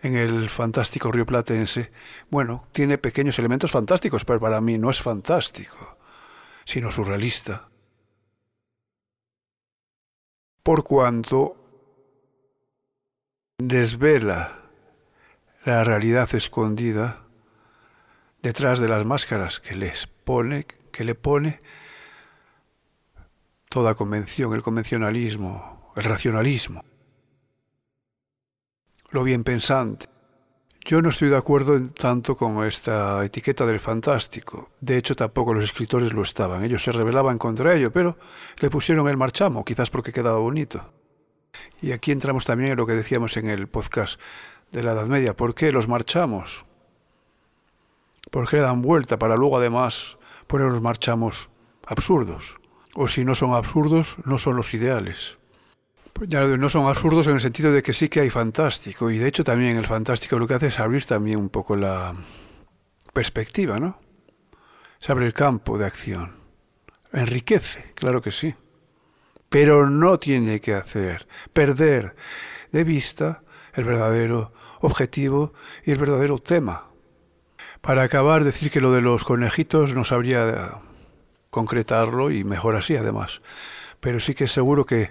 en 0.03 0.17
el 0.17 0.49
fantástico 0.51 1.13
Río 1.13 1.27
Platense, 1.27 1.93
bueno, 2.31 2.67
tiene 2.73 2.99
pequeños 2.99 3.39
elementos 3.39 3.71
fantásticos, 3.71 4.25
pero 4.25 4.41
para 4.41 4.61
mí 4.61 4.79
no 4.79 4.91
es 4.91 5.01
fantástico, 5.01 5.99
sino 6.65 6.91
surrealista. 6.91 7.70
Por 10.63 10.85
cuanto 10.85 11.57
desvela 13.59 14.61
la 15.65 15.85
realidad 15.85 16.35
escondida 16.35 17.25
detrás 18.43 18.81
de 18.81 18.89
las 18.89 19.07
máscaras 19.07 19.61
que 19.61 19.75
les 19.75 20.07
pone, 20.07 20.67
que 20.93 21.05
le 21.05 21.15
pone 21.15 21.59
toda 23.69 23.95
convención, 23.95 24.53
el 24.55 24.63
convencionalismo, 24.63 25.93
el 25.97 26.05
racionalismo, 26.05 26.85
lo 29.11 29.23
bien 29.25 29.45
pensante. 29.45 30.07
Yo 30.83 31.03
no 31.03 31.11
estoy 31.11 31.29
de 31.29 31.37
acuerdo 31.37 31.77
en 31.77 31.91
tanto 31.91 32.37
con 32.37 32.65
esta 32.65 33.25
etiqueta 33.25 33.67
del 33.67 33.81
fantástico. 33.81 34.71
De 34.81 34.97
hecho, 34.97 35.15
tampoco 35.15 35.53
los 35.53 35.65
escritores 35.65 36.13
lo 36.13 36.23
estaban. 36.23 36.65
Ellos 36.65 36.83
se 36.83 36.91
rebelaban 36.91 37.39
contra 37.39 37.75
ello, 37.75 37.93
pero 37.93 38.17
le 38.59 38.71
pusieron 38.71 39.07
el 39.09 39.17
marchamo, 39.17 39.65
quizás 39.65 39.91
porque 39.91 40.13
quedaba 40.13 40.39
bonito. 40.39 40.93
Y 41.83 41.93
aquí 41.93 42.13
entramos 42.13 42.45
también 42.45 42.73
en 42.73 42.77
lo 42.79 42.87
que 42.87 42.95
decíamos 42.95 43.37
en 43.37 43.51
el 43.51 43.69
podcast 43.69 44.19
de 44.73 44.83
la 44.83 44.93
Edad 44.93 45.07
Media. 45.07 45.37
¿Por 45.37 45.55
qué 45.55 45.71
los 45.71 45.87
marchamos? 45.87 46.65
¿Por 48.31 48.49
qué 48.49 48.59
dan 48.59 48.81
vuelta 48.81 49.19
para 49.19 49.37
luego 49.37 49.59
además 49.59 50.17
poner 50.47 50.73
los 50.73 50.81
marchamos 50.81 51.51
absurdos? 51.87 52.57
O 52.95 53.07
si 53.07 53.25
no 53.25 53.35
son 53.35 53.55
absurdos, 53.55 54.17
no 54.25 54.39
son 54.39 54.57
los 54.57 54.73
ideales. 54.75 55.40
No 56.29 56.69
son 56.69 56.87
absurdos 56.87 57.27
en 57.29 57.35
el 57.35 57.41
sentido 57.41 57.73
de 57.73 57.83
que 57.83 57.93
sí 57.93 58.09
que 58.09 58.21
hay 58.21 58.31
fantástico. 58.31 59.11
Y 59.11 59.19
de 59.19 59.29
hecho 59.29 59.43
también 59.43 59.77
el 59.77 59.87
fantástico 59.87 60.39
lo 60.39 60.47
que 60.47 60.55
hace 60.55 60.67
es 60.67 60.79
abrir 60.79 61.07
también 61.07 61.39
un 61.39 61.49
poco 61.49 61.77
la 61.77 62.15
perspectiva, 63.13 63.79
¿no? 63.79 63.99
Se 64.99 65.13
abre 65.13 65.27
el 65.27 65.33
campo 65.33 65.79
de 65.79 65.87
acción. 65.87 66.37
Enriquece, 67.13 67.93
claro 67.95 68.21
que 68.21 68.31
sí 68.31 68.55
pero 69.51 69.91
no 69.91 70.19
tiene 70.19 70.61
que 70.61 70.75
hacer 70.75 71.27
perder 71.53 72.15
de 72.73 72.85
vista 72.85 73.43
el 73.75 73.85
verdadero 73.85 74.53
objetivo 74.81 75.53
y 75.85 75.91
el 75.91 75.99
verdadero 75.99 76.39
tema. 76.39 76.87
Para 77.83 78.03
acabar, 78.03 78.45
decir 78.45 78.71
que 78.71 78.81
lo 78.81 78.93
de 78.93 79.03
los 79.03 79.25
conejitos 79.25 79.95
no 79.95 80.05
sabría 80.05 80.79
concretarlo 81.51 82.31
y 82.31 82.45
mejor 82.45 82.77
así 82.77 82.97
además, 82.97 83.43
pero 83.99 84.21
sí 84.21 84.35
que 84.35 84.47
seguro 84.47 84.87
que 84.87 85.11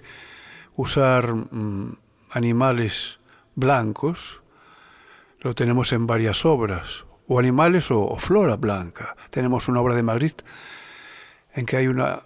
usar 0.79 1.33
mm, 1.33 1.97
animales 2.31 3.19
blancos 3.53 4.39
lo 5.41 5.53
tenemos 5.53 5.91
en 5.91 6.07
varias 6.07 6.45
obras, 6.45 7.05
o 7.27 7.37
animales 7.37 7.91
o, 7.91 8.01
o 8.01 8.17
flora 8.17 8.55
blanca. 8.55 9.15
Tenemos 9.29 9.67
una 9.67 9.81
obra 9.81 9.93
de 9.93 10.03
Madrid 10.03 10.31
en 11.53 11.65
que 11.65 11.75
hay 11.75 11.87
una 11.87 12.23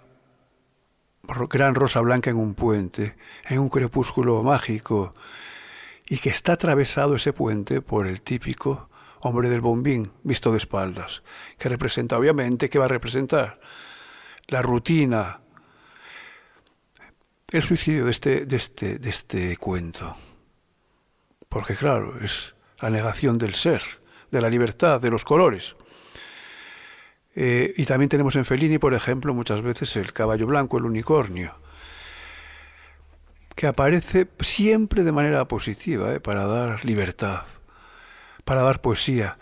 gran 1.50 1.74
rosa 1.74 2.00
blanca 2.00 2.30
en 2.30 2.36
un 2.36 2.54
puente, 2.54 3.16
en 3.48 3.58
un 3.58 3.68
crepúsculo 3.68 4.40
mágico, 4.44 5.10
y 6.08 6.18
que 6.18 6.30
está 6.30 6.52
atravesado 6.52 7.16
ese 7.16 7.32
puente 7.32 7.80
por 7.80 8.06
el 8.06 8.20
típico 8.20 8.88
hombre 9.20 9.48
del 9.50 9.62
bombín, 9.62 10.12
visto 10.22 10.52
de 10.52 10.58
espaldas, 10.58 11.24
que 11.58 11.68
representa, 11.68 12.16
obviamente, 12.18 12.68
¿qué 12.68 12.78
va 12.78 12.84
a 12.84 12.88
representar? 12.96 13.58
La 14.46 14.62
rutina, 14.62 15.40
el 17.56 17.62
suicidio 17.62 18.04
de 18.04 18.10
este, 18.10 18.46
de 18.46 18.56
este, 18.56 18.98
de 18.98 19.10
este 19.10 19.56
cuento. 19.56 20.16
Porque 21.48 21.76
claro, 21.76 22.18
es 22.20 22.54
la 22.80 22.90
negación 22.90 23.38
del 23.38 23.54
ser, 23.54 23.82
de 24.30 24.40
la 24.40 24.50
libertad, 24.50 25.00
de 25.00 25.10
los 25.10 25.24
colores. 25.24 25.76
Eh, 27.36 27.72
y 27.76 27.84
también 27.84 28.08
tenemos 28.08 28.34
en 28.34 28.44
Fellini, 28.44 28.78
por 28.78 28.92
ejemplo, 28.92 29.32
muchas 29.34 29.62
veces 29.62 29.94
el 29.96 30.12
caballo 30.12 30.48
blanco, 30.48 30.78
el 30.78 30.84
unicornio, 30.84 31.54
que 33.54 33.68
aparece 33.68 34.26
siempre 34.40 35.04
de 35.04 35.12
manera 35.12 35.46
positiva, 35.46 36.12
eh, 36.12 36.18
para 36.18 36.46
dar 36.46 36.84
libertad, 36.84 37.42
para 38.44 38.62
dar 38.62 38.80
poesía, 38.80 39.38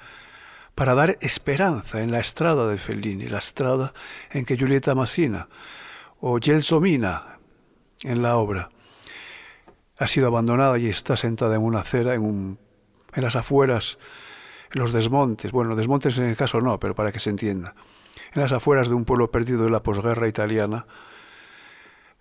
para 0.75 0.95
dar 0.95 1.17
esperanza 1.23 2.03
en 2.03 2.13
la 2.13 2.21
estrada 2.21 2.69
de 2.69 2.77
Fellini, 2.77 3.27
la 3.27 3.39
estrada 3.39 3.95
en 4.31 4.45
que 4.45 4.57
Giulietta 4.57 4.95
Massina 4.95 5.49
o 6.21 6.39
Gelsomina 6.39 7.32
en 8.05 8.23
la 8.23 8.37
obra. 8.37 8.71
Ha 9.99 10.07
sido 10.07 10.27
abandonada 10.27 10.79
y 10.79 10.89
está 10.89 11.17
sentada 11.17 11.55
en 11.57 11.63
una 11.63 11.81
acera, 11.81 12.15
en, 12.15 12.23
un, 12.23 12.59
en 13.15 13.23
las 13.23 13.37
afueras 13.37 13.99
los 14.71 14.93
desmontes, 14.93 15.53
bueno, 15.53 15.77
desmontes 15.77 16.17
en 16.19 16.25
el 16.25 16.37
caso 16.37 16.61
no, 16.61 16.81
pero 16.81 16.95
para 16.95 17.13
que 17.13 17.21
se 17.21 17.31
entienda, 17.31 17.75
en 18.33 18.41
las 18.41 18.53
afueras 18.53 18.89
de 18.89 18.95
un 18.95 19.05
pueblo 19.05 19.31
perdido 19.31 19.65
de 19.65 19.71
la 19.71 19.83
posguerra 19.83 20.29
italiana, 20.29 20.87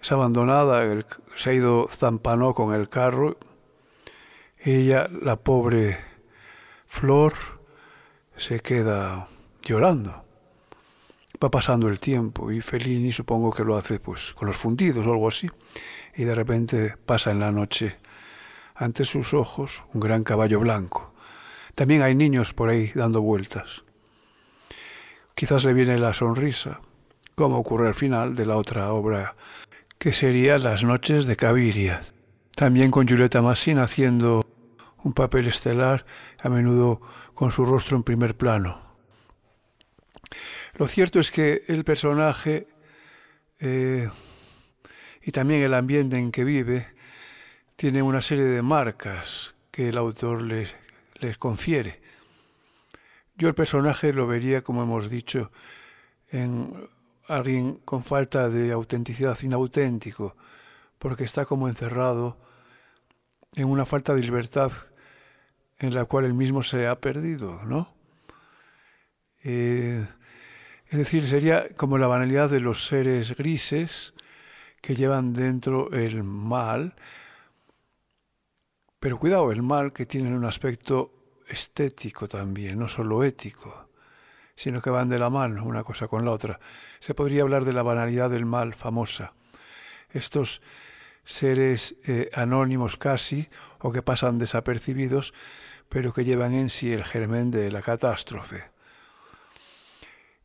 es 0.02 0.12
abandonada, 0.12 0.84
se 1.36 1.50
ha 1.50 1.54
ido 1.54 1.88
Zampanó 1.90 2.54
con 2.54 2.74
el 2.74 2.90
carro, 2.90 3.38
ella, 4.60 5.08
la 5.10 5.38
pobre 5.38 5.98
Flor, 6.88 7.34
se 8.36 8.60
queda 8.60 9.28
llorando. 9.62 10.26
Va 11.44 11.50
pasando 11.50 11.88
el 11.88 12.00
tiempo 12.00 12.52
y 12.52 12.62
Fellini 12.62 13.12
supongo 13.12 13.52
que 13.52 13.64
lo 13.64 13.76
hace 13.76 14.00
pues 14.00 14.34
con 14.34 14.48
los 14.48 14.58
fundidos 14.58 15.08
o 15.08 15.12
algo 15.12 15.28
así. 15.28 15.50
Y 16.16 16.24
de 16.24 16.36
repente 16.36 16.96
pasa 17.06 17.32
en 17.32 17.40
la 17.40 17.52
noche 17.52 17.98
ante 18.76 19.06
sus 19.06 19.34
ojos 19.34 19.84
un 19.94 20.02
gran 20.02 20.24
caballo 20.24 20.60
blanco 20.60 21.12
también 21.76 22.02
hay 22.02 22.16
niños 22.16 22.54
por 22.54 22.70
ahí 22.70 22.92
dando 22.94 23.22
vueltas. 23.22 23.84
Quizás 25.36 25.64
le 25.64 25.74
viene 25.74 25.98
la 25.98 26.14
sonrisa, 26.14 26.82
como 27.36 27.58
ocurre 27.58 27.88
al 27.88 27.94
final 27.94 28.36
de 28.36 28.46
la 28.46 28.58
otra 28.58 28.92
obra, 28.94 29.36
que 29.98 30.12
sería 30.12 30.58
Las 30.58 30.84
noches 30.84 31.26
de 31.26 31.36
Caviria. 31.36 32.02
También 32.56 32.92
con 32.92 33.08
Julieta 33.08 33.42
Massin 33.42 33.80
haciendo 33.80 34.46
un 35.04 35.14
papel 35.14 35.48
estelar, 35.48 36.06
a 36.44 36.50
menudo 36.50 37.02
con 37.34 37.52
su 37.52 37.66
rostro 37.66 37.98
en 37.98 38.04
primer 38.04 38.36
plano. 38.36 38.82
Lo 40.82 40.88
cierto 40.88 41.20
es 41.20 41.30
que 41.30 41.64
el 41.68 41.84
personaje 41.84 42.66
eh, 43.60 44.10
y 45.22 45.32
también 45.32 45.62
el 45.62 45.76
ambiente 45.76 46.18
en 46.18 46.32
que 46.32 46.44
vive 46.44 46.88
tiene 47.76 48.02
una 48.02 48.20
serie 48.20 48.46
de 48.46 48.64
marcas 48.64 49.54
que 49.70 49.90
el 49.90 49.98
autor 50.00 50.42
le 50.42 50.68
les 51.20 51.38
confiere. 51.38 52.02
Yo 53.36 53.48
el 53.48 53.54
personaje 53.54 54.12
lo 54.12 54.26
vería, 54.26 54.64
como 54.64 54.82
hemos 54.82 55.08
dicho, 55.08 55.52
en 56.32 56.90
alguien 57.28 57.76
con 57.86 58.04
falta 58.04 58.50
de 58.50 58.72
autenticidad, 58.72 59.38
inauténtico, 59.40 60.36
porque 60.98 61.26
está 61.26 61.46
como 61.46 61.70
encerrado 61.70 62.38
en 63.54 63.68
una 63.68 63.86
falta 63.86 64.16
de 64.16 64.24
libertad 64.24 64.72
en 65.78 65.94
la 65.94 66.06
cual 66.06 66.26
él 66.26 66.34
mismo 66.34 66.64
se 66.64 66.88
ha 66.88 67.00
perdido, 67.00 67.62
¿no? 67.66 67.94
Eh, 69.44 70.08
es 70.92 70.98
decir, 70.98 71.26
sería 71.26 71.70
como 71.78 71.98
la 71.98 72.08
banalidad 72.08 72.50
de 72.50 72.60
los 72.60 72.86
seres 72.86 73.38
grises 73.38 74.14
que 74.82 74.94
llevan 74.94 75.32
dentro 75.32 75.90
el 75.94 76.22
mal, 76.22 76.96
pero 79.00 79.18
cuidado, 79.18 79.54
el 79.54 79.62
mal 79.62 79.94
que 79.94 80.06
tiene 80.06 80.36
un 80.36 80.44
aspecto 80.44 81.14
estético 81.48 82.28
también, 82.28 82.78
no 82.78 82.90
solo 82.90 83.24
ético. 83.24 83.88
sino 84.54 84.82
que 84.82 84.90
van 84.90 85.10
de 85.10 85.18
la 85.18 85.30
mano 85.30 85.64
una 85.66 85.84
cosa 85.84 86.08
con 86.10 86.26
la 86.26 86.32
otra. 86.32 86.60
Se 87.00 87.16
podría 87.16 87.44
hablar 87.44 87.64
de 87.64 87.74
la 87.74 87.84
banalidad 87.84 88.30
del 88.30 88.46
mal 88.46 88.74
famosa. 88.74 89.34
Estos 90.12 90.62
seres 91.24 91.96
eh, 92.06 92.30
anónimos 92.34 92.98
casi, 92.98 93.48
o 93.80 93.92
que 93.94 94.04
pasan 94.04 94.38
desapercibidos, 94.38 95.34
pero 95.88 96.14
que 96.14 96.26
llevan 96.26 96.54
en 96.54 96.70
sí 96.70 96.92
el 96.92 97.06
germen 97.06 97.50
de 97.50 97.72
la 97.72 97.82
catástrofe. 97.82 98.71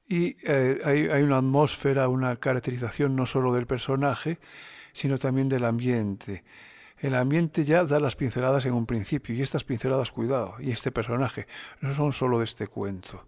Y 0.09 0.37
eh, 0.45 0.81
hay, 0.85 1.09
hay, 1.09 1.23
una 1.23 1.39
atmósfera, 1.39 2.09
una 2.09 2.37
caracterización 2.37 3.17
no 3.17 3.27
solo 3.27 3.53
del 3.53 3.67
personaje, 3.67 4.39
sino 4.93 5.19
también 5.19 5.49
del 5.49 5.65
ambiente. 5.65 6.45
El 6.99 7.15
ambiente 7.15 7.65
ya 7.65 7.85
da 7.85 7.99
las 7.99 8.17
pinceladas 8.17 8.65
en 8.67 8.73
un 8.73 8.87
principio, 8.87 9.35
y 9.35 9.43
estas 9.43 9.65
pinceladas, 9.65 10.11
cuidado, 10.11 10.57
y 10.61 10.71
este 10.71 10.91
personaje, 10.91 11.47
no 11.81 11.93
son 11.95 12.13
solo 12.13 12.39
de 12.39 12.45
este 12.45 12.69
cuento. 12.69 13.27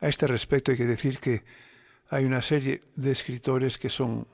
A 0.00 0.08
este 0.08 0.26
respecto 0.26 0.72
hay 0.72 0.78
que 0.78 0.86
decir 0.86 1.18
que 1.18 1.44
hay 2.08 2.24
una 2.24 2.42
serie 2.42 2.82
de 2.96 3.12
escritores 3.12 3.78
que 3.78 3.88
son 3.88 4.26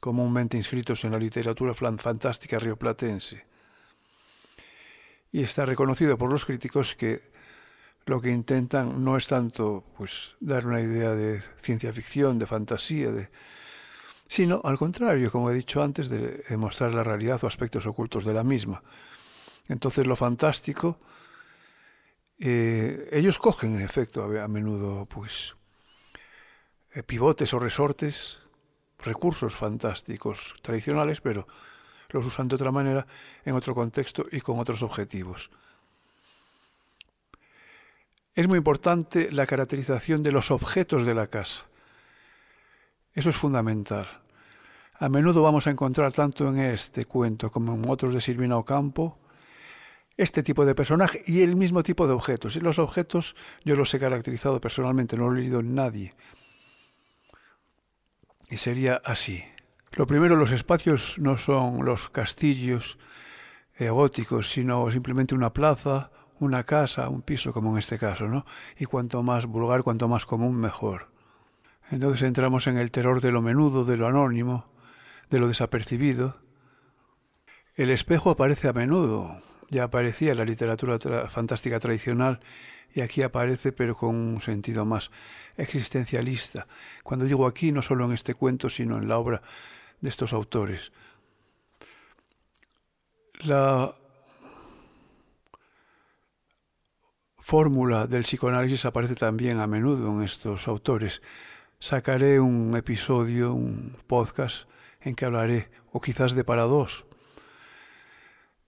comúnmente 0.00 0.56
inscritos 0.56 1.04
en 1.04 1.12
la 1.12 1.18
literatura 1.18 1.74
fantástica 1.74 2.58
rioplatense. 2.58 3.44
Y 5.32 5.42
está 5.42 5.66
reconocido 5.66 6.16
por 6.16 6.30
los 6.30 6.46
críticos 6.46 6.94
que 6.94 7.35
lo 8.06 8.20
que 8.20 8.30
intentan 8.30 9.04
no 9.04 9.16
es 9.16 9.28
tanto 9.28 9.84
pues 9.96 10.34
dar 10.40 10.66
una 10.66 10.80
idea 10.80 11.14
de 11.14 11.42
ciencia 11.60 11.92
ficción, 11.92 12.38
de 12.38 12.46
fantasía, 12.46 13.10
sino 14.26 14.60
al 14.64 14.78
contrario, 14.78 15.30
como 15.30 15.50
he 15.50 15.54
dicho 15.54 15.82
antes, 15.82 16.08
de 16.08 16.44
mostrar 16.56 16.94
la 16.94 17.02
realidad 17.02 17.42
o 17.44 17.46
aspectos 17.46 17.86
ocultos 17.86 18.24
de 18.24 18.32
la 18.32 18.44
misma. 18.44 18.82
Entonces 19.68 20.06
lo 20.06 20.16
fantástico, 20.16 20.98
eh, 22.38 23.08
ellos 23.12 23.38
cogen 23.38 23.76
en 23.76 23.80
efecto 23.80 24.24
a, 24.24 24.48
menudo 24.48 25.06
pues 25.06 25.56
eh, 26.92 27.02
pivotes 27.02 27.52
o 27.54 27.58
resortes, 27.58 28.38
recursos 28.98 29.56
fantásticos 29.56 30.54
tradicionales, 30.62 31.20
pero 31.20 31.46
los 32.10 32.26
usan 32.26 32.48
de 32.48 32.56
otra 32.56 32.70
manera, 32.70 33.06
en 33.44 33.54
otro 33.54 33.74
contexto 33.74 34.26
y 34.30 34.40
con 34.40 34.58
otros 34.60 34.82
objetivos. 34.82 35.50
Es 38.36 38.46
muy 38.46 38.58
importante 38.58 39.32
la 39.32 39.46
caracterización 39.46 40.22
de 40.22 40.30
los 40.30 40.50
objetos 40.50 41.06
de 41.06 41.14
la 41.14 41.26
casa. 41.26 41.64
Eso 43.14 43.30
es 43.30 43.36
fundamental. 43.36 44.06
A 44.98 45.08
menudo 45.08 45.42
vamos 45.42 45.66
a 45.66 45.70
encontrar 45.70 46.12
tanto 46.12 46.46
en 46.46 46.58
este 46.58 47.06
cuento 47.06 47.50
como 47.50 47.74
en 47.74 47.88
otros 47.88 48.12
de 48.12 48.20
Silvina 48.20 48.58
Ocampo 48.58 49.18
este 50.18 50.42
tipo 50.42 50.66
de 50.66 50.74
personaje 50.74 51.22
y 51.26 51.40
el 51.40 51.56
mismo 51.56 51.82
tipo 51.82 52.06
de 52.06 52.12
objetos. 52.12 52.56
Y 52.56 52.60
los 52.60 52.78
objetos 52.78 53.36
yo 53.64 53.74
los 53.74 53.92
he 53.94 53.98
caracterizado 53.98 54.60
personalmente, 54.60 55.16
no 55.16 55.30
lo 55.30 55.36
he 55.38 55.40
leído 55.40 55.60
en 55.60 55.74
nadie. 55.74 56.14
Y 58.50 58.58
sería 58.58 59.00
así. 59.02 59.42
Lo 59.96 60.06
primero, 60.06 60.36
los 60.36 60.52
espacios 60.52 61.18
no 61.18 61.38
son 61.38 61.86
los 61.86 62.10
castillos 62.10 62.98
eh, 63.78 63.88
góticos, 63.88 64.50
sino 64.50 64.90
simplemente 64.90 65.34
una 65.34 65.54
plaza, 65.54 66.10
una 66.40 66.64
casa, 66.64 67.08
un 67.08 67.22
piso, 67.22 67.52
como 67.52 67.72
en 67.72 67.78
este 67.78 67.98
caso, 67.98 68.28
¿no? 68.28 68.44
Y 68.78 68.84
cuanto 68.84 69.22
más 69.22 69.46
vulgar, 69.46 69.82
cuanto 69.82 70.08
más 70.08 70.26
común, 70.26 70.56
mejor. 70.56 71.08
Entonces 71.90 72.22
entramos 72.22 72.66
en 72.66 72.78
el 72.78 72.90
terror 72.90 73.20
de 73.20 73.32
lo 73.32 73.42
menudo, 73.42 73.84
de 73.84 73.96
lo 73.96 74.06
anónimo, 74.06 74.66
de 75.30 75.38
lo 75.38 75.48
desapercibido. 75.48 76.40
El 77.74 77.90
espejo 77.90 78.30
aparece 78.30 78.68
a 78.68 78.72
menudo, 78.72 79.42
ya 79.70 79.84
aparecía 79.84 80.32
en 80.32 80.38
la 80.38 80.44
literatura 80.44 80.98
fantástica 81.28 81.78
tradicional 81.78 82.40
y 82.94 83.02
aquí 83.02 83.22
aparece 83.22 83.72
pero 83.72 83.94
con 83.94 84.14
un 84.14 84.40
sentido 84.40 84.84
más 84.84 85.10
existencialista. 85.56 86.66
Cuando 87.02 87.26
digo 87.26 87.46
aquí, 87.46 87.72
no 87.72 87.82
solo 87.82 88.06
en 88.06 88.12
este 88.12 88.34
cuento, 88.34 88.68
sino 88.68 88.96
en 88.96 89.08
la 89.08 89.18
obra 89.18 89.42
de 90.00 90.08
estos 90.08 90.32
autores. 90.32 90.92
La 93.40 93.94
fórmula 97.46 98.08
del 98.08 98.24
psicoanálisis 98.24 98.86
aparece 98.86 99.14
también 99.14 99.60
a 99.60 99.68
menudo 99.68 100.10
en 100.10 100.24
estos 100.24 100.66
autores. 100.66 101.22
Sacaré 101.78 102.40
un 102.40 102.76
episodio, 102.76 103.54
un 103.54 103.96
podcast, 104.08 104.68
en 105.00 105.14
que 105.14 105.26
hablaré, 105.26 105.68
o 105.92 106.00
quizás 106.00 106.34
de 106.34 106.42
para 106.42 106.64
dos, 106.64 107.04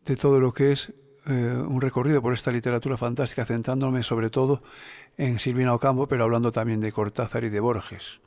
de 0.05 0.15
todo 0.15 0.39
lo 0.39 0.53
que 0.55 0.71
es 0.71 0.93
eh, 1.27 1.61
un 1.67 1.81
recorrido 1.81 2.23
por 2.23 2.33
esta 2.33 2.53
literatura 2.53 2.97
fantástica, 2.97 3.45
centrándome 3.45 4.05
sobre 4.05 4.31
todo 4.31 4.63
en 5.17 5.41
Silvina 5.41 5.75
Ocampo, 5.75 6.07
pero 6.07 6.23
hablando 6.23 6.53
también 6.53 6.81
de 6.81 6.93
Cortázar 6.93 7.43
y 7.43 7.49
de 7.49 7.59
Borges. 7.59 8.21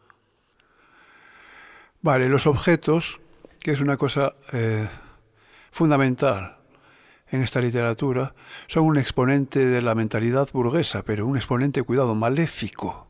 Vale, 2.02 2.28
los 2.28 2.46
objetos, 2.46 3.22
que 3.64 3.72
es 3.72 3.80
una 3.80 3.96
cosa 3.96 4.36
eh, 4.52 4.90
fundamental 5.72 6.61
en 7.32 7.42
esta 7.42 7.62
literatura 7.62 8.36
son 8.68 8.84
un 8.84 8.98
exponente 8.98 9.66
de 9.66 9.82
la 9.82 9.96
mentalidad 9.96 10.50
burguesa, 10.52 11.04
pero 11.04 11.26
un 11.26 11.38
exponente, 11.38 11.82
cuidado, 11.82 12.14
maléfico. 12.14 13.08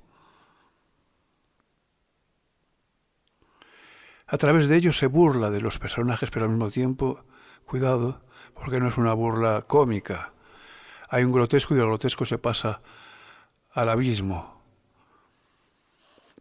A 4.27 4.37
través 4.37 4.69
de 4.69 4.77
ellos 4.77 4.97
se 4.97 5.07
burla 5.07 5.49
de 5.49 5.59
los 5.59 5.77
personajes, 5.77 6.29
pero 6.29 6.45
al 6.45 6.51
mismo 6.51 6.69
tiempo, 6.69 7.25
cuidado, 7.65 8.21
porque 8.53 8.79
no 8.79 8.87
es 8.87 8.97
una 8.97 9.13
burla 9.13 9.63
cómica. 9.67 10.31
Hay 11.09 11.23
un 11.25 11.33
grotesco 11.33 11.75
y 11.75 11.79
el 11.79 11.85
grotesco 11.85 12.23
se 12.23 12.37
pasa 12.37 12.81
al 13.73 13.89
abismo. 13.89 14.61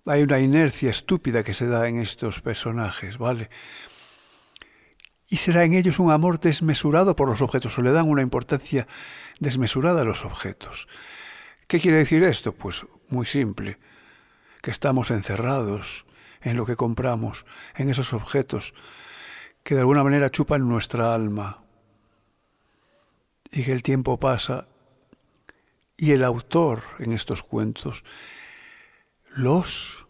Hay 0.06 0.22
una 0.22 0.38
inercia 0.38 0.90
estúpida 0.90 1.42
que 1.42 1.54
se 1.54 1.66
da 1.66 1.88
en 1.88 1.98
estos 1.98 2.40
personajes, 2.40 3.18
¿vale? 3.18 3.50
Y 5.30 5.36
será 5.36 5.64
en 5.64 5.74
ellos 5.74 6.00
un 6.00 6.10
amor 6.10 6.40
desmesurado 6.40 7.14
por 7.14 7.28
los 7.28 7.40
objetos 7.40 7.78
o 7.78 7.82
le 7.82 7.92
dan 7.92 8.08
una 8.08 8.20
importancia 8.20 8.88
desmesurada 9.38 10.02
a 10.02 10.04
los 10.04 10.24
objetos. 10.24 10.88
¿Qué 11.68 11.78
quiere 11.78 11.98
decir 11.98 12.24
esto? 12.24 12.52
Pues 12.52 12.84
muy 13.08 13.26
simple, 13.26 13.78
que 14.60 14.72
estamos 14.72 15.12
encerrados 15.12 16.04
en 16.42 16.56
lo 16.56 16.66
que 16.66 16.74
compramos, 16.74 17.46
en 17.76 17.88
esos 17.90 18.12
objetos 18.12 18.74
que 19.62 19.74
de 19.74 19.80
alguna 19.80 20.02
manera 20.02 20.30
chupan 20.30 20.68
nuestra 20.68 21.14
alma 21.14 21.62
y 23.52 23.62
que 23.62 23.72
el 23.72 23.84
tiempo 23.84 24.18
pasa 24.18 24.66
y 25.96 26.10
el 26.10 26.24
autor 26.24 26.82
en 26.98 27.12
estos 27.12 27.44
cuentos 27.44 28.04
los 29.28 30.06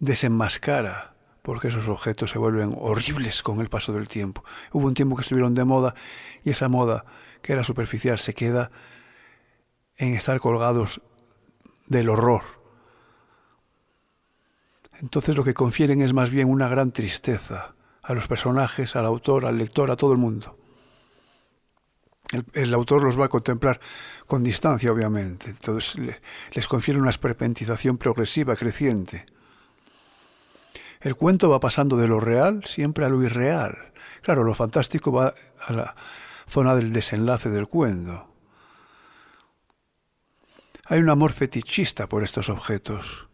desenmascara 0.00 1.13
porque 1.44 1.68
esos 1.68 1.88
objetos 1.88 2.30
se 2.30 2.38
vuelven 2.38 2.74
horribles 2.80 3.42
con 3.42 3.60
el 3.60 3.68
paso 3.68 3.92
del 3.92 4.08
tiempo. 4.08 4.42
Hubo 4.72 4.86
un 4.86 4.94
tiempo 4.94 5.14
que 5.14 5.20
estuvieron 5.20 5.52
de 5.52 5.64
moda 5.64 5.94
y 6.42 6.48
esa 6.48 6.68
moda, 6.68 7.04
que 7.42 7.52
era 7.52 7.62
superficial, 7.62 8.18
se 8.18 8.32
queda 8.32 8.70
en 9.98 10.14
estar 10.14 10.40
colgados 10.40 11.02
del 11.86 12.08
horror. 12.08 12.40
Entonces 15.02 15.36
lo 15.36 15.44
que 15.44 15.52
confieren 15.52 16.00
es 16.00 16.14
más 16.14 16.30
bien 16.30 16.48
una 16.48 16.66
gran 16.66 16.92
tristeza 16.92 17.74
a 18.02 18.14
los 18.14 18.26
personajes, 18.26 18.96
al 18.96 19.04
autor, 19.04 19.44
al 19.44 19.58
lector, 19.58 19.90
a 19.90 19.96
todo 19.96 20.12
el 20.12 20.18
mundo. 20.18 20.56
El, 22.54 22.72
autor 22.72 23.04
los 23.04 23.20
va 23.20 23.26
a 23.26 23.28
contemplar 23.28 23.80
con 24.26 24.42
distancia, 24.42 24.90
obviamente. 24.90 25.50
Entonces 25.50 26.00
les 26.52 26.68
confiere 26.68 26.98
una 26.98 27.10
esperpentización 27.10 27.98
progresiva, 27.98 28.56
creciente. 28.56 29.26
El 31.04 31.16
cuento 31.16 31.50
va 31.50 31.60
pasando 31.60 31.98
de 31.98 32.08
lo 32.08 32.18
real 32.18 32.64
siempre 32.64 33.04
a 33.04 33.10
lo 33.10 33.22
irreal. 33.22 33.92
Claro, 34.22 34.42
lo 34.42 34.54
fantástico 34.54 35.12
va 35.12 35.34
a 35.60 35.72
la 35.74 35.94
zona 36.48 36.74
del 36.74 36.94
desenlace 36.94 37.50
del 37.50 37.68
cuento. 37.68 38.26
Hay 40.86 41.00
un 41.00 41.10
amor 41.10 41.32
fetichista 41.32 42.08
por 42.08 42.24
estos 42.24 42.48
objetos. 42.48 43.28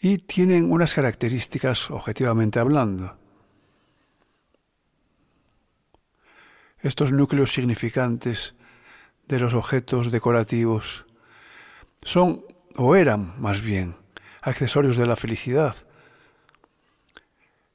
Y 0.00 0.16
tienen 0.16 0.72
unas 0.72 0.94
características 0.94 1.90
objetivamente 1.90 2.58
hablando. 2.58 3.18
Estos 6.78 7.12
núcleos 7.12 7.52
significantes 7.52 8.54
de 9.28 9.40
los 9.40 9.52
objetos 9.52 10.10
decorativos 10.10 11.04
son 12.02 12.44
o 12.76 12.96
eran 12.96 13.40
más 13.40 13.60
bien 13.62 13.96
accesorios 14.42 14.96
de 14.96 15.06
la 15.06 15.16
felicidad. 15.16 15.76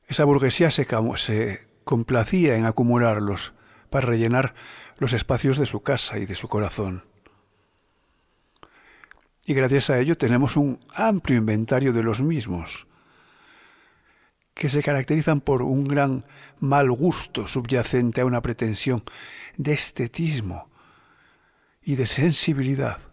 Esa 0.08 0.24
burguesía 0.24 0.72
se, 0.72 0.88
se 1.16 1.68
complacía 1.84 2.56
en 2.56 2.66
acumularlos 2.66 3.54
para 3.90 4.08
rellenar 4.08 4.54
los 4.98 5.14
espacios 5.14 5.58
de 5.58 5.66
su 5.66 5.82
casa 5.82 6.18
y 6.18 6.26
de 6.26 6.36
su 6.36 6.48
corazón. 6.48 7.04
Y 9.46 9.54
gracias 9.54 9.90
a 9.90 10.00
ello 10.00 10.18
tenemos 10.18 10.58
un 10.58 10.80
amplio 10.94 11.38
inventario 11.38 11.92
de 11.92 12.04
los 12.04 12.22
mismos, 12.22 12.86
que 14.54 14.70
se 14.70 14.84
caracterizan 14.84 15.42
por 15.42 15.62
un 15.62 15.86
gran 15.86 16.26
mal 16.60 16.92
gusto 16.92 17.48
subyacente 17.48 18.22
a 18.22 18.26
una 18.26 18.42
pretensión 18.42 19.02
de 19.58 19.74
estetismo 19.74 20.70
y 21.82 21.96
de 21.96 22.06
sensibilidad. 22.06 23.09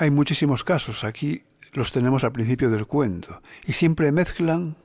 Hay 0.00 0.12
muchísimos 0.12 0.62
casos, 0.62 1.02
aquí 1.02 1.42
los 1.72 1.90
tenemos 1.90 2.22
al 2.22 2.30
principio 2.30 2.70
del 2.70 2.86
cuento, 2.86 3.42
y 3.66 3.72
siempre 3.72 4.12
mezclan 4.12 4.76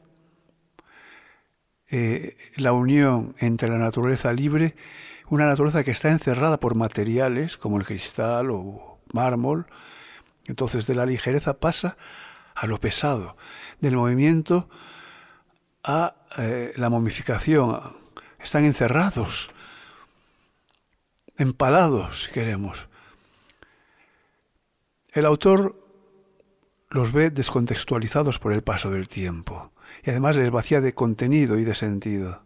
eh, 1.92 2.36
la 2.56 2.74
unión 2.74 3.36
entre 3.38 3.70
la 3.70 3.78
naturaleza 3.78 4.34
libre, 4.34 4.76
una 5.30 5.46
naturaleza 5.46 5.84
que 5.84 5.92
está 5.92 6.10
encerrada 6.10 6.60
por 6.60 6.76
materiales 6.76 7.58
como 7.58 7.78
el 7.78 7.86
cristal 7.86 8.50
o 8.50 8.98
mármol, 9.14 9.68
entonces 10.46 10.88
de 10.88 10.96
la 10.96 11.06
ligereza 11.06 11.60
pasa 11.60 11.96
a 12.56 12.66
lo 12.66 12.80
pesado, 12.80 13.38
del 13.82 13.96
movimiento 13.96 14.68
a 15.84 16.16
eh, 16.40 16.74
la 16.76 16.90
momificación. 16.90 17.80
Están 18.40 18.66
encerrados, 18.66 19.52
empalados, 21.38 22.24
si 22.24 22.32
queremos. 22.32 22.88
El 25.14 25.28
autor 25.28 25.80
los 26.90 27.12
ve 27.12 27.30
descontextualizados 27.30 28.40
por 28.40 28.52
el 28.52 28.64
paso 28.64 28.90
del 28.90 29.08
tiempo 29.08 29.72
y 30.04 30.10
además 30.10 30.36
les 30.36 30.50
vacía 30.50 30.82
de 30.82 30.96
contenido 30.96 31.60
y 31.60 31.64
de 31.64 31.76
sentido. 31.76 32.42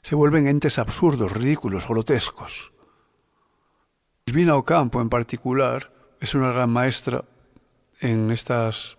Se 0.00 0.14
vuelven 0.14 0.48
entes 0.48 0.78
absurdos, 0.78 1.32
ridículos, 1.32 1.86
grotescos. 1.86 2.72
Silvina 4.26 4.56
Ocampo, 4.56 5.02
en 5.02 5.10
particular, 5.10 5.92
es 6.20 6.34
una 6.34 6.52
gran 6.52 6.70
maestra 6.70 7.24
en 8.00 8.30
estas 8.30 8.96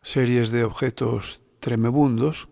series 0.00 0.50
de 0.50 0.64
objetos 0.64 1.42
tremebundos 1.60 2.48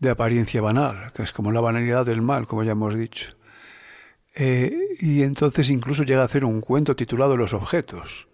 de 0.00 0.10
apariencia 0.10 0.60
banal, 0.60 1.12
que 1.12 1.22
es 1.22 1.30
como 1.30 1.52
la 1.52 1.60
banalidad 1.60 2.04
del 2.04 2.22
mal, 2.22 2.48
como 2.48 2.64
ya 2.64 2.72
hemos 2.72 2.96
dicho. 2.96 3.36
Eh, 4.34 4.96
y 5.00 5.22
entonces 5.22 5.68
incluso 5.68 6.04
llega 6.04 6.22
a 6.22 6.24
hacer 6.24 6.44
un 6.44 6.60
cuento 6.60 6.96
titulado 6.96 7.36
Los 7.36 7.52
objetos. 7.54 8.28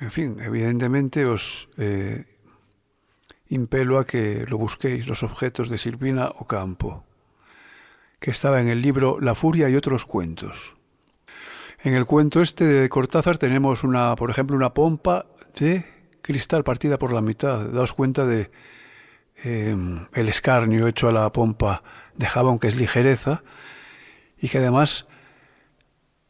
En 0.00 0.10
fin, 0.10 0.36
evidentemente 0.40 1.24
os 1.24 1.68
eh, 1.78 2.24
impelo 3.48 3.98
a 3.98 4.06
que 4.06 4.44
lo 4.48 4.58
busquéis, 4.58 5.06
Los 5.06 5.22
objetos 5.22 5.68
de 5.68 5.78
Silvina 5.78 6.28
Ocampo, 6.38 7.04
que 8.18 8.30
estaba 8.30 8.60
en 8.60 8.68
el 8.68 8.82
libro 8.82 9.20
La 9.20 9.34
furia 9.34 9.68
y 9.68 9.76
otros 9.76 10.04
cuentos. 10.04 10.74
En 11.84 11.94
el 11.94 12.06
cuento 12.06 12.40
este 12.42 12.64
de 12.64 12.88
Cortázar 12.88 13.38
tenemos 13.38 13.82
una, 13.82 14.14
por 14.14 14.30
ejemplo, 14.30 14.56
una 14.56 14.72
pompa 14.72 15.26
de 15.58 15.84
cristal 16.22 16.62
partida 16.62 16.98
por 16.98 17.12
la 17.12 17.20
mitad. 17.20 17.66
Daos 17.66 17.92
cuenta 17.92 18.24
de 18.24 18.50
em, 19.42 20.06
el 20.12 20.28
escarnio 20.28 20.86
hecho 20.86 21.08
a 21.08 21.12
la 21.12 21.32
pompa 21.32 21.82
de 22.14 22.26
jabón, 22.26 22.60
que 22.60 22.68
es 22.68 22.76
ligereza, 22.76 23.42
y 24.42 24.48
que 24.48 24.58
además 24.58 25.06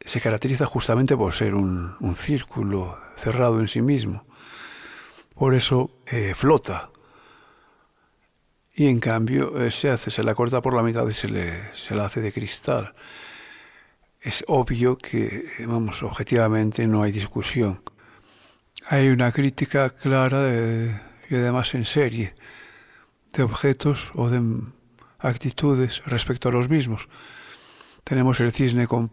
se 0.05 0.21
caracteriza 0.21 0.67
justamente 0.67 1.17
por 1.17 1.33
ser 1.33 1.55
un, 1.55 1.97
círculo 2.15 2.99
cerrado 3.17 3.59
en 3.59 3.69
sí 3.69 3.81
mismo. 3.81 4.27
Por 5.35 5.55
eso 5.55 5.91
eh, 6.07 6.35
flota. 6.35 6.91
Y 8.75 8.87
en 8.87 8.99
cambio 8.99 9.65
eh, 9.65 9.71
se 9.71 9.91
hace, 9.91 10.11
se 10.11 10.23
la 10.23 10.35
corta 10.35 10.61
por 10.61 10.75
la 10.75 10.83
mitad 10.83 11.09
y 11.09 11.15
se, 11.15 11.29
le, 11.29 11.75
se 11.75 11.95
la 11.95 12.05
hace 12.05 12.21
de 12.21 12.33
cristal. 12.33 12.93
Es 14.21 14.45
obvio 14.47 14.99
que, 14.99 15.47
vamos, 15.67 16.03
objetivamente 16.03 16.87
no 16.87 17.03
hay 17.03 17.13
discusión. 17.13 17.81
Hay 18.89 19.09
una 19.09 19.33
crítica 19.33 19.91
clara 19.91 20.47
y 21.31 21.35
además 21.35 21.75
en 21.75 21.87
serie 21.87 22.35
de 23.33 23.43
objetos 23.43 24.11
o 24.15 24.29
de 24.29 24.43
actitudes 25.19 26.03
respecto 26.05 26.51
a 26.51 26.53
los 26.53 26.69
mismos. 26.69 27.09
Tenemos 28.05 28.41
el 28.41 28.53
cisne 28.53 28.87
con 28.87 29.11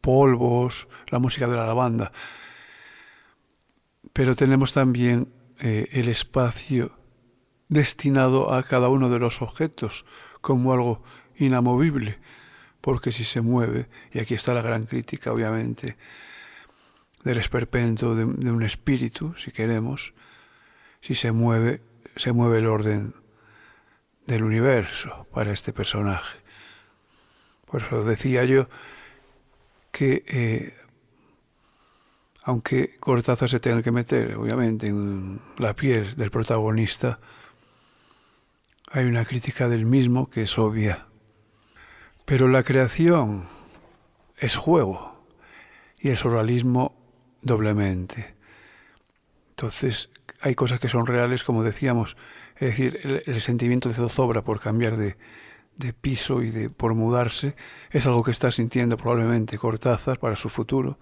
polvos, 0.00 0.88
la 1.08 1.18
música 1.18 1.46
de 1.46 1.56
la 1.56 1.66
lavanda, 1.66 2.12
pero 4.12 4.34
tenemos 4.34 4.72
también 4.72 5.32
eh, 5.58 5.88
el 5.92 6.08
espacio 6.08 6.92
destinado 7.68 8.52
a 8.52 8.62
cada 8.62 8.88
uno 8.88 9.08
de 9.08 9.18
los 9.18 9.42
objetos 9.42 10.04
como 10.40 10.72
algo 10.72 11.02
inamovible, 11.36 12.18
porque 12.80 13.12
si 13.12 13.24
se 13.24 13.40
mueve, 13.40 13.88
y 14.12 14.18
aquí 14.18 14.34
está 14.34 14.54
la 14.54 14.62
gran 14.62 14.84
crítica 14.84 15.32
obviamente 15.32 15.96
del 17.24 17.38
esperpento 17.38 18.14
de, 18.14 18.24
de 18.24 18.50
un 18.50 18.62
espíritu, 18.62 19.34
si 19.36 19.52
queremos, 19.52 20.14
si 21.00 21.14
se 21.14 21.32
mueve, 21.32 21.82
se 22.16 22.32
mueve 22.32 22.58
el 22.58 22.66
orden 22.66 23.14
del 24.26 24.44
universo 24.44 25.26
para 25.32 25.52
este 25.52 25.72
personaje. 25.72 26.39
Por 27.70 27.82
eso 27.82 28.02
decía 28.04 28.44
yo 28.44 28.66
que 29.92 30.24
eh, 30.26 30.74
aunque 32.42 32.96
Cortázar 32.98 33.48
se 33.48 33.60
tenga 33.60 33.82
que 33.82 33.92
meter, 33.92 34.34
obviamente, 34.36 34.88
en 34.88 35.40
la 35.58 35.74
piel 35.74 36.16
del 36.16 36.30
protagonista, 36.30 37.20
hay 38.90 39.04
una 39.04 39.24
crítica 39.24 39.68
del 39.68 39.84
mismo 39.84 40.30
que 40.30 40.42
es 40.42 40.58
obvia. 40.58 41.06
Pero 42.24 42.48
la 42.48 42.62
creación 42.62 43.48
es 44.38 44.56
juego 44.56 45.22
y 46.00 46.08
el 46.08 46.16
surrealismo 46.16 46.96
doblemente. 47.42 48.34
Entonces, 49.50 50.08
hay 50.40 50.54
cosas 50.54 50.80
que 50.80 50.88
son 50.88 51.06
reales, 51.06 51.44
como 51.44 51.62
decíamos, 51.62 52.16
es 52.54 52.70
decir, 52.70 53.00
el, 53.04 53.22
el 53.26 53.40
sentimiento 53.42 53.90
de 53.90 53.94
zozobra 53.94 54.42
por 54.42 54.60
cambiar 54.60 54.96
de, 54.96 55.16
de 55.80 55.92
piso 55.92 56.42
y 56.42 56.50
de 56.50 56.70
por 56.70 56.94
mudarse 56.94 57.56
es 57.90 58.06
algo 58.06 58.22
que 58.22 58.30
está 58.30 58.50
sintiendo 58.50 58.96
probablemente 58.96 59.58
Cortázar 59.58 60.18
para 60.18 60.36
su 60.36 60.48
futuro 60.48 60.98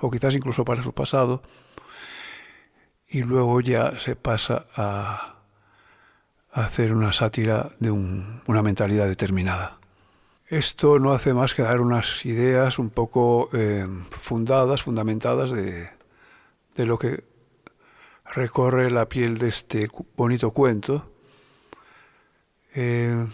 o 0.00 0.10
quizás 0.10 0.34
incluso 0.34 0.64
para 0.64 0.82
su 0.82 0.92
pasado 0.92 1.42
y 3.08 3.22
luego 3.22 3.60
ya 3.60 3.96
se 3.98 4.16
pasa 4.16 4.66
a, 4.74 5.30
hacer 6.50 6.94
una 6.94 7.12
sátira 7.12 7.72
de 7.80 7.90
una 7.90 8.62
mentalidad 8.62 9.06
determinada. 9.06 9.78
Esto 10.46 11.00
no 11.00 11.12
hace 11.12 11.34
más 11.34 11.52
que 11.52 11.62
dar 11.62 11.80
unas 11.80 12.24
ideas 12.24 12.78
un 12.78 12.90
poco 12.90 13.50
eh, 13.52 13.86
fundadas, 14.20 14.82
fundamentadas 14.82 15.50
de, 15.50 15.88
de 16.76 16.86
lo 16.86 16.96
que 16.96 17.24
recorre 18.32 18.90
la 18.90 19.08
piel 19.08 19.38
de 19.38 19.48
este 19.48 19.88
bonito 20.16 20.50
cuento. 20.52 21.10
Eh, 22.74 23.26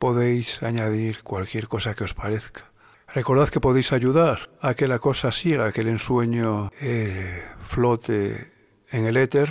podéis 0.00 0.62
añadir 0.62 1.22
cualquier 1.22 1.68
cosa 1.68 1.92
que 1.94 2.04
os 2.04 2.14
parezca. 2.14 2.72
Recordad 3.06 3.50
que 3.50 3.60
podéis 3.60 3.92
ayudar 3.92 4.50
a 4.62 4.72
que 4.72 4.88
la 4.88 4.98
cosa 4.98 5.30
siga, 5.30 5.72
que 5.72 5.82
el 5.82 5.88
ensueño 5.88 6.72
eh, 6.80 7.44
flote 7.68 8.50
en 8.88 9.04
el 9.04 9.18
éter 9.18 9.50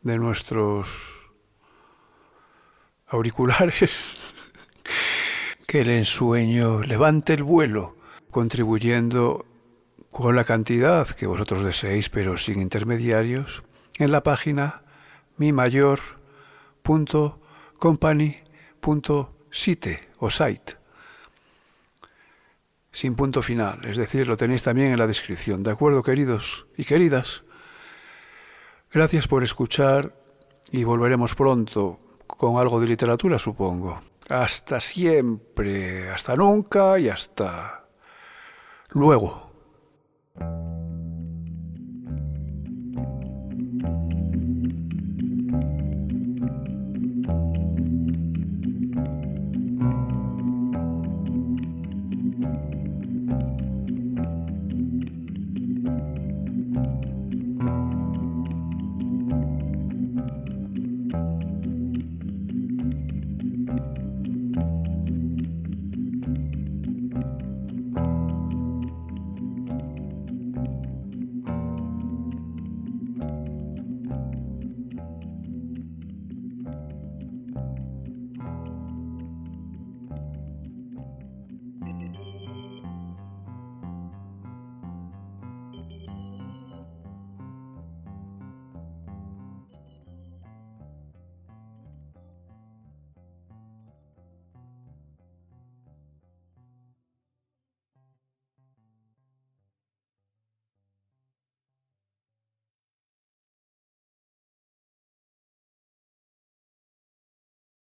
de 0.00 0.16
nuestros 0.16 0.88
auriculares, 3.06 3.90
que 5.66 5.82
el 5.82 5.90
ensueño 5.90 6.80
levante 6.80 7.34
el 7.34 7.42
vuelo, 7.42 7.96
contribuyendo 8.30 9.44
con 10.10 10.36
la 10.36 10.44
cantidad 10.44 11.06
que 11.06 11.26
vosotros 11.26 11.64
deseéis, 11.64 12.08
pero 12.08 12.38
sin 12.38 12.60
intermediarios, 12.60 13.62
en 13.98 14.10
la 14.10 14.22
página 14.22 14.84
mimayor.company 15.36 16.16
punto 16.82 17.40
site 19.50 20.00
o 20.18 20.30
site, 20.30 20.76
sin 22.90 23.14
punto 23.14 23.42
final, 23.42 23.84
es 23.84 23.96
decir, 23.96 24.26
lo 24.26 24.36
tenéis 24.36 24.62
también 24.62 24.92
en 24.92 24.98
la 24.98 25.06
descripción. 25.06 25.62
¿De 25.62 25.70
acuerdo, 25.70 26.02
queridos 26.02 26.66
y 26.76 26.84
queridas? 26.84 27.42
Gracias 28.92 29.28
por 29.28 29.42
escuchar 29.44 30.14
y 30.72 30.84
volveremos 30.84 31.34
pronto 31.34 32.00
con 32.26 32.58
algo 32.58 32.80
de 32.80 32.86
literatura, 32.86 33.38
supongo. 33.38 34.00
Hasta 34.28 34.80
siempre, 34.80 36.10
hasta 36.10 36.36
nunca 36.36 36.98
y 36.98 37.08
hasta 37.08 37.84
luego. 38.90 39.47